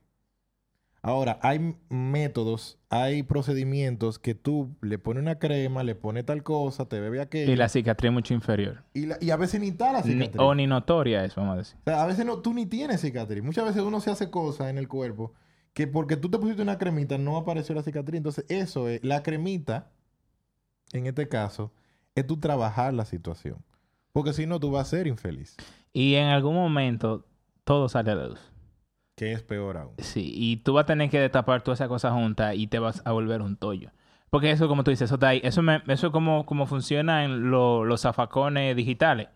[1.02, 6.86] Ahora, hay métodos, hay procedimientos que tú le pones una crema, le pones tal cosa,
[6.88, 7.52] te bebe aquello.
[7.52, 8.84] Y la cicatriz es mucho inferior.
[8.94, 10.40] Y, la- y a veces ni está la Ni- cicatriz.
[10.40, 11.76] o ni notoria es, vamos a decir.
[11.80, 13.42] O sea, a veces no, tú ni tienes cicatriz.
[13.42, 15.34] Muchas veces uno se hace cosas en el cuerpo
[15.74, 18.16] que porque tú te pusiste una cremita no apareció la cicatriz.
[18.16, 19.90] Entonces, eso es, la cremita,
[20.92, 21.70] en este caso,
[22.14, 23.58] es tú trabajar la situación.
[24.12, 25.54] Porque si no, tú vas a ser infeliz.
[25.92, 27.26] Y en algún momento
[27.64, 28.40] todo sale a la luz.
[29.16, 29.94] Que es peor aún.
[29.98, 33.02] Sí, y tú vas a tener que destapar toda esa cosa junta y te vas
[33.04, 33.90] a volver un tollo.
[34.30, 35.40] Porque eso, como tú dices, eso está ahí.
[35.44, 39.28] Eso, me, eso es como, como funciona en lo- los zafacones digitales.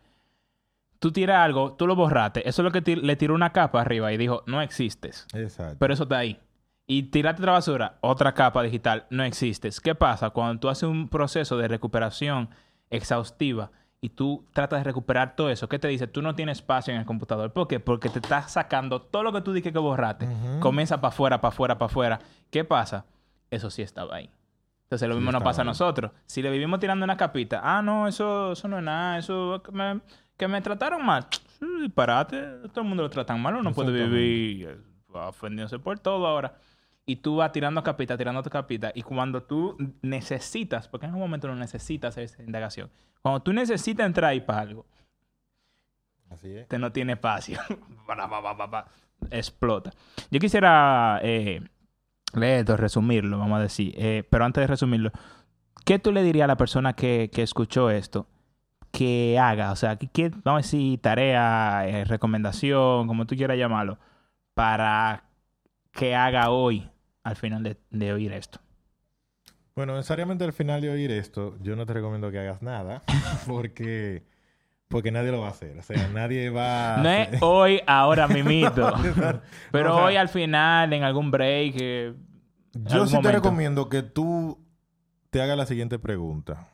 [0.98, 2.48] Tú tiras algo, tú lo borraste.
[2.48, 5.28] Eso es lo que le tiró una capa arriba y dijo, no existes.
[5.32, 5.76] Exacto.
[5.78, 6.40] Pero eso está ahí.
[6.88, 9.80] Y tiraste otra basura, otra capa digital, no existes.
[9.80, 10.30] ¿Qué pasa?
[10.30, 12.48] Cuando tú haces un proceso de recuperación
[12.90, 13.70] exhaustiva
[14.00, 16.06] y tú tratas de recuperar todo eso, ¿qué te dice?
[16.06, 17.52] Tú no tienes espacio en el computador.
[17.52, 17.80] ¿Por qué?
[17.80, 20.28] Porque te estás sacando todo lo que tú dijiste que borraste.
[20.60, 22.18] Comienza para afuera, para afuera, para afuera.
[22.50, 23.06] ¿Qué pasa?
[23.50, 24.30] Eso sí estaba ahí.
[24.84, 26.12] Entonces lo Sí mismo nos pasa a nosotros.
[26.26, 29.72] Si le vivimos tirando una capita, ah, no, eso, eso no es nada, eso que
[29.72, 30.00] me,
[30.36, 31.26] que me trataron mal.
[31.58, 34.78] Sí, Disparate, todo el mundo lo tratan mal, uno puede vivir eh,
[35.12, 36.54] ofendiéndose por todo ahora.
[37.08, 38.92] Y tú vas tirando capita, tirando tu capita.
[38.94, 42.90] Y cuando tú necesitas, porque en un momento no necesitas hacer esa indagación.
[43.22, 44.86] Cuando tú necesitas entrar ahí para algo,
[46.30, 46.62] Así es.
[46.64, 47.58] Usted no tiene espacio.
[48.06, 48.86] Pa, pa, pa, pa, pa.
[49.30, 49.90] Explota.
[50.30, 51.62] Yo quisiera eh,
[52.34, 53.94] leer esto, resumirlo, vamos a decir.
[53.96, 55.10] Eh, pero antes de resumirlo,
[55.86, 58.26] ¿qué tú le dirías a la persona que, que escuchó esto
[58.92, 59.72] que haga?
[59.72, 63.98] O sea, ¿qué, qué- vamos a decir, tarea, eh, recomendación, como tú quieras llamarlo,
[64.54, 65.24] para
[65.92, 66.88] que haga hoy
[67.28, 68.58] al final de, de oír esto?
[69.76, 73.02] Bueno, necesariamente al final de oír esto, yo no te recomiendo que hagas nada
[73.46, 74.24] porque,
[74.88, 75.78] porque nadie lo va a hacer.
[75.78, 78.92] O sea, nadie va No es hoy, ahora mimito.
[79.70, 81.74] pero No, o sea, hoy al final, en algún break.
[81.78, 82.14] eh,
[82.72, 84.58] Yo algún sí te recomiendo que tú
[85.30, 86.68] te hagas la siguiente pregunta.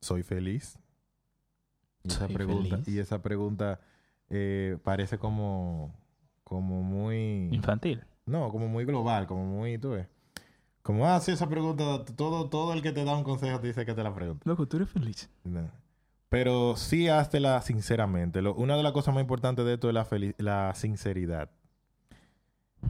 [0.00, 0.78] ¿Soy feliz?
[2.02, 2.88] Y esa ¿Soy pregunta, feliz?
[2.88, 3.80] y esa pregunta
[4.30, 5.94] eh, parece como,
[6.42, 7.48] como muy...
[7.52, 8.04] Infantil.
[8.26, 10.06] No, como muy global, como muy, tú ves.
[10.82, 13.86] Como, ah, sí, esa pregunta, todo, todo el que te da un consejo te dice
[13.86, 14.42] que te la pregunta.
[14.48, 15.30] Loco, tú eres feliz.
[15.44, 15.70] No.
[16.28, 18.42] Pero sí háztela sinceramente.
[18.42, 20.06] Lo- una de las cosas más importantes de esto es la,
[20.38, 21.50] la sinceridad.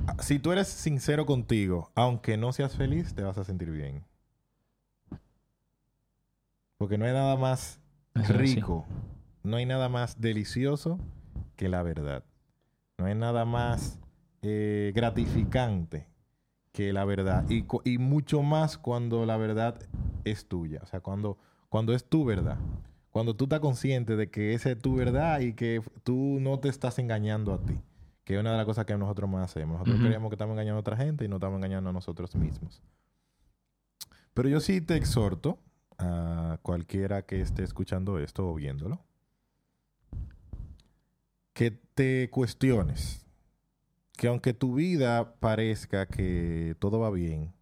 [0.06, 4.02] Ah, Si tú eres sincero contigo, aunque no seas feliz, te vas a sentir bien.
[6.78, 7.80] Porque no hay nada más
[8.14, 8.84] rico,
[9.42, 10.98] no hay nada más delicioso
[11.56, 12.24] que la verdad.
[12.98, 13.98] No hay nada más
[14.46, 16.06] eh, gratificante
[16.72, 17.46] que la verdad.
[17.48, 19.78] Y, mucho más cuando la verdad
[20.24, 20.80] es tuya.
[20.82, 21.38] O sea, cuando,
[21.68, 22.58] cuando es tu verdad.
[23.10, 26.68] Cuando tú estás consciente de que esa es tu verdad y que tú no te
[26.68, 27.80] estás engañando a ti.
[28.24, 29.74] Que es una de las cosas que nosotros más hacemos.
[29.74, 30.06] Nosotros Ujú.
[30.06, 32.82] creemos que estamos engañando a otra gente y no estamos engañando a nosotros mismos.
[34.34, 35.58] Pero yo sí te exhorto
[35.96, 39.00] a cualquiera que esté escuchando esto o viéndolo,
[41.52, 43.23] que te cuestiones,
[44.16, 47.52] que aunque tu vida parezca que todo va bien,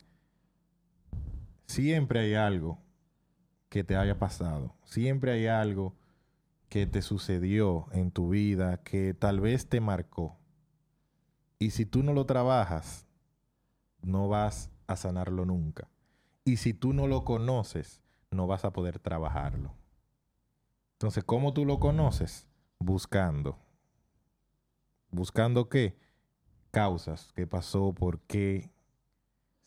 [1.66, 2.78] siempre hay algo
[3.68, 5.94] que te haya pasado, siempre hay algo
[6.68, 10.38] que te sucedió en tu vida que tal vez te marcó.
[11.58, 13.06] Y si tú no lo trabajas,
[14.02, 15.88] no vas a sanarlo nunca.
[16.44, 19.74] Y si tú no lo conoces, no vas a poder trabajarlo.
[20.94, 22.48] Entonces, ¿cómo tú lo conoces?
[22.78, 23.58] Buscando.
[25.10, 25.96] ¿Buscando qué?
[26.72, 27.32] Causas.
[27.36, 27.92] ¿Qué pasó?
[27.92, 28.70] ¿Por qué?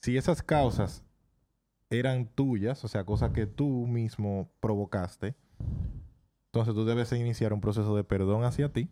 [0.02, 1.06] Si esas causas
[1.90, 5.36] eran tuyas, o sea, cosas que tú mismo provocaste,
[6.48, 8.90] entonces tú debes iniciar un proceso de perdón hacia ti.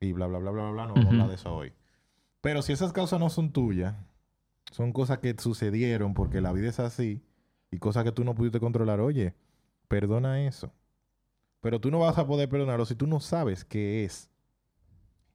[0.00, 0.86] Y bla, bla, bla, bla, bla, bla.
[0.86, 1.72] No vamos a hablar de eso hoy.
[2.40, 3.94] Pero si esas causas no son tuyas,
[4.70, 7.22] son cosas que sucedieron porque la vida es así
[7.70, 9.34] y cosas que tú no pudiste controlar, oye,
[9.88, 10.72] perdona eso.
[11.60, 14.30] Pero tú no vas a poder perdonarlo si tú no sabes qué es.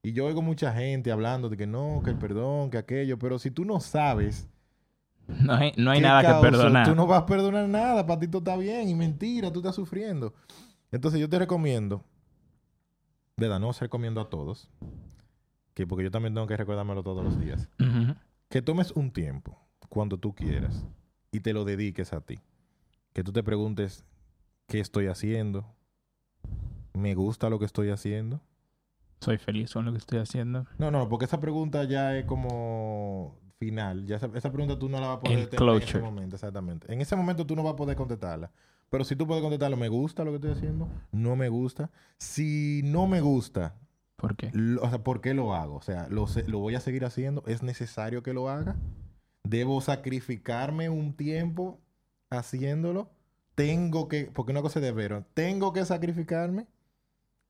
[0.06, 3.40] Y yo oigo mucha gente hablando de que no, que el perdón, que aquello, pero
[3.40, 4.48] si tú no sabes
[5.28, 6.38] No hay, no hay ¿Qué nada causa?
[6.38, 6.88] que perdonar.
[6.88, 9.74] Tú no vas a perdonar nada, para ti todo está bien y mentira, tú estás
[9.74, 10.36] sufriendo.
[10.92, 12.04] Entonces yo te recomiendo,
[13.36, 13.60] ¿verdad?
[13.60, 14.70] No os recomiendo a todos,
[15.74, 17.68] que porque yo también tengo que recordármelo todos los días,
[18.50, 19.58] que tomes un tiempo
[19.90, 20.86] cuando tú quieras
[21.32, 22.38] y te lo dediques a ti.
[23.12, 24.06] Que tú te preguntes,
[24.68, 25.66] ¿qué estoy haciendo?
[26.94, 28.40] ¿Me gusta lo que estoy haciendo?
[29.20, 30.66] Soy feliz con lo que estoy haciendo.
[30.78, 34.06] No, no, porque esa pregunta ya es como final.
[34.06, 36.36] Ya esa, esa pregunta tú no la vas a poder El tener en ese momento,
[36.36, 36.92] exactamente.
[36.94, 38.52] En ese momento tú no vas a poder contestarla.
[38.90, 40.88] Pero si tú puedes contestarlo, ¿me gusta lo que estoy haciendo?
[41.12, 41.90] ¿No me gusta?
[42.18, 43.76] Si no me gusta,
[44.16, 44.52] ¿Por qué?
[44.54, 45.76] Lo- o sea, ¿por qué lo hago?
[45.76, 47.44] O sea, ¿lo, ¿lo voy a seguir haciendo?
[47.48, 48.76] ¿Es necesario que lo haga?
[49.44, 51.80] ¿Debo sacrificarme un tiempo
[52.30, 53.10] haciéndolo?
[53.56, 56.68] ¿Tengo que, porque una cosa es deber, ¿tengo que sacrificarme?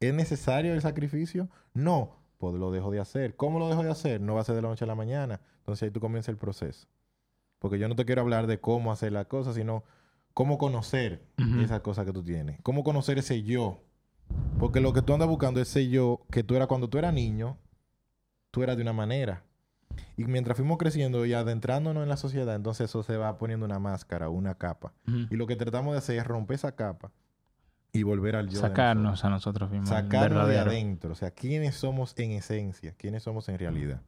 [0.07, 1.49] ¿Es necesario el sacrificio?
[1.73, 3.35] No, pues lo dejo de hacer.
[3.35, 4.21] ¿Cómo lo dejo de hacer?
[4.21, 5.41] No va a ser de la noche a la mañana.
[5.59, 6.87] Entonces ahí tú comienzas el proceso.
[7.59, 9.83] Porque yo no te quiero hablar de cómo hacer las cosas, sino
[10.33, 11.61] cómo conocer Ujú.
[11.61, 12.59] esas cosas que tú tienes.
[12.61, 13.81] Cómo conocer ese yo.
[14.59, 17.13] Porque lo que tú andas buscando es ese yo que tú eras cuando tú eras
[17.13, 17.57] niño,
[18.51, 19.43] tú eras de una manera.
[20.17, 23.79] Y mientras fuimos creciendo y adentrándonos en la sociedad, entonces eso se va poniendo una
[23.79, 24.93] máscara, una capa.
[25.29, 27.11] Y lo que tratamos de hacer es romper esa capa
[27.95, 28.59] y volver al yo.
[28.59, 29.87] Sacarnos a nosotros mismos.
[29.87, 31.13] Sacarnos de adentro.
[31.13, 34.01] O sea, quiénes somos en esencia, quiénes somos en realidad.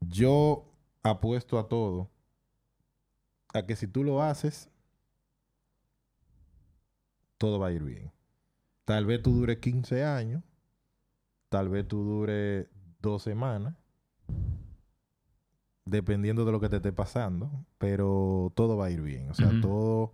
[0.00, 0.64] Yo
[1.04, 2.10] apuesto a todo
[3.52, 4.68] a que si tú lo haces,
[7.38, 8.10] todo va a ir bien.
[8.84, 10.42] Tal vez tú dure 15 años,
[11.50, 12.68] tal vez tú dure
[13.00, 13.76] dos semanas,
[15.84, 19.30] dependiendo de lo que te esté pasando, pero todo va a ir bien.
[19.30, 20.12] O sea, todo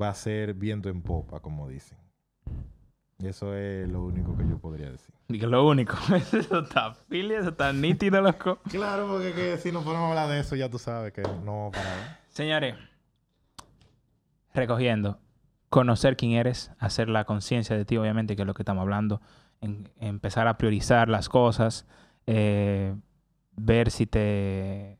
[0.00, 2.05] va a ser viento en popa, como dicen.
[3.18, 5.14] Y eso es lo único que yo podría decir.
[5.28, 5.96] Y que lo único.
[6.14, 8.58] eso está fili, eso está nítido, loco.
[8.68, 11.70] Claro, porque que si nos ponemos a hablar de eso, ya tú sabes que no
[11.72, 12.74] para Señores,
[14.54, 15.18] recogiendo,
[15.70, 19.20] conocer quién eres, hacer la conciencia de ti, obviamente, que es lo que estamos hablando,
[19.60, 21.86] en- empezar a priorizar las cosas,
[22.26, 22.94] eh,
[23.56, 24.98] ver si te,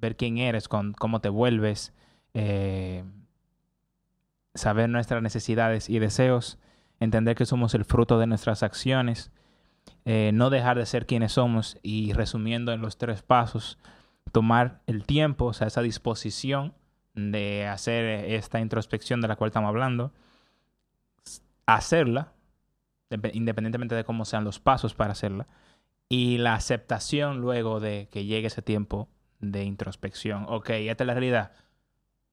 [0.00, 1.92] ver quién eres, con, cómo te vuelves,
[2.34, 3.04] eh,
[4.54, 6.58] saber nuestras necesidades y deseos,
[7.00, 9.30] entender que somos el fruto de nuestras acciones,
[10.04, 13.78] eh, no dejar de ser quienes somos y resumiendo en los tres pasos,
[14.32, 16.74] tomar el tiempo, o sea, esa disposición
[17.14, 20.12] de hacer esta introspección de la cual estamos hablando,
[21.66, 22.32] hacerla,
[23.10, 25.46] depe- independientemente de cómo sean los pasos para hacerla,
[26.08, 29.08] y la aceptación luego de que llegue ese tiempo
[29.40, 30.46] de introspección.
[30.48, 31.52] Ok, esta es la realidad,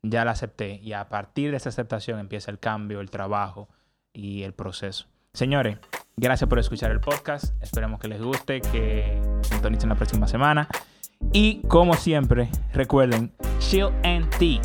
[0.01, 3.69] ya la acepté, y a partir de esa aceptación empieza el cambio, el trabajo
[4.13, 5.07] y el proceso.
[5.33, 5.77] Señores,
[6.15, 10.67] gracias por escuchar el podcast, esperemos que les guste, que sintonicen la próxima semana.
[11.31, 14.61] Y como siempre, recuerden, Chill and Tea.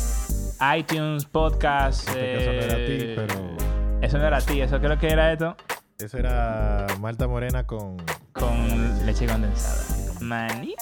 [0.77, 2.01] iTunes, podcast.
[2.09, 3.57] Sé que eso no era ti, eh, pero
[4.01, 5.55] Eso no era ti, eso creo que era esto.
[5.97, 7.97] eso era Malta Morena con
[8.33, 10.19] Con leche condensada.
[10.21, 10.75] Maní.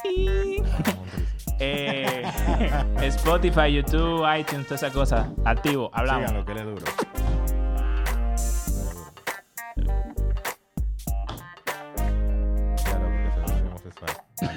[1.60, 2.24] Eh,
[3.04, 5.32] Spotify, YouTube, iTunes, toda esa cosa.
[5.46, 6.30] Activo, hablamos.
[6.30, 6.86] Síganlo, que le duro.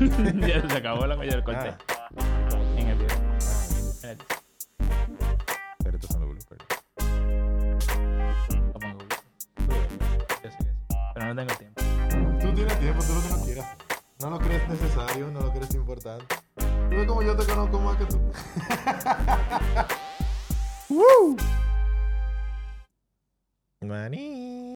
[0.48, 1.74] ya se acabó la coña del corte.
[2.74, 3.36] En el video.
[3.36, 4.24] Espérate.
[5.78, 6.64] Espérate, son los bloopers.
[8.72, 9.04] Lo pongo.
[9.68, 10.70] Yo sé que sí.
[11.12, 11.82] Pero no tengo tiempo.
[12.40, 13.76] Tú tienes tiempo, tú lo que no quieras.
[14.20, 16.34] No lo crees necesario, no lo crees importante.
[16.56, 18.18] Tú ves como yo te conozco más que tú.
[20.88, 21.36] ¡Woo!
[23.82, 24.60] Maní.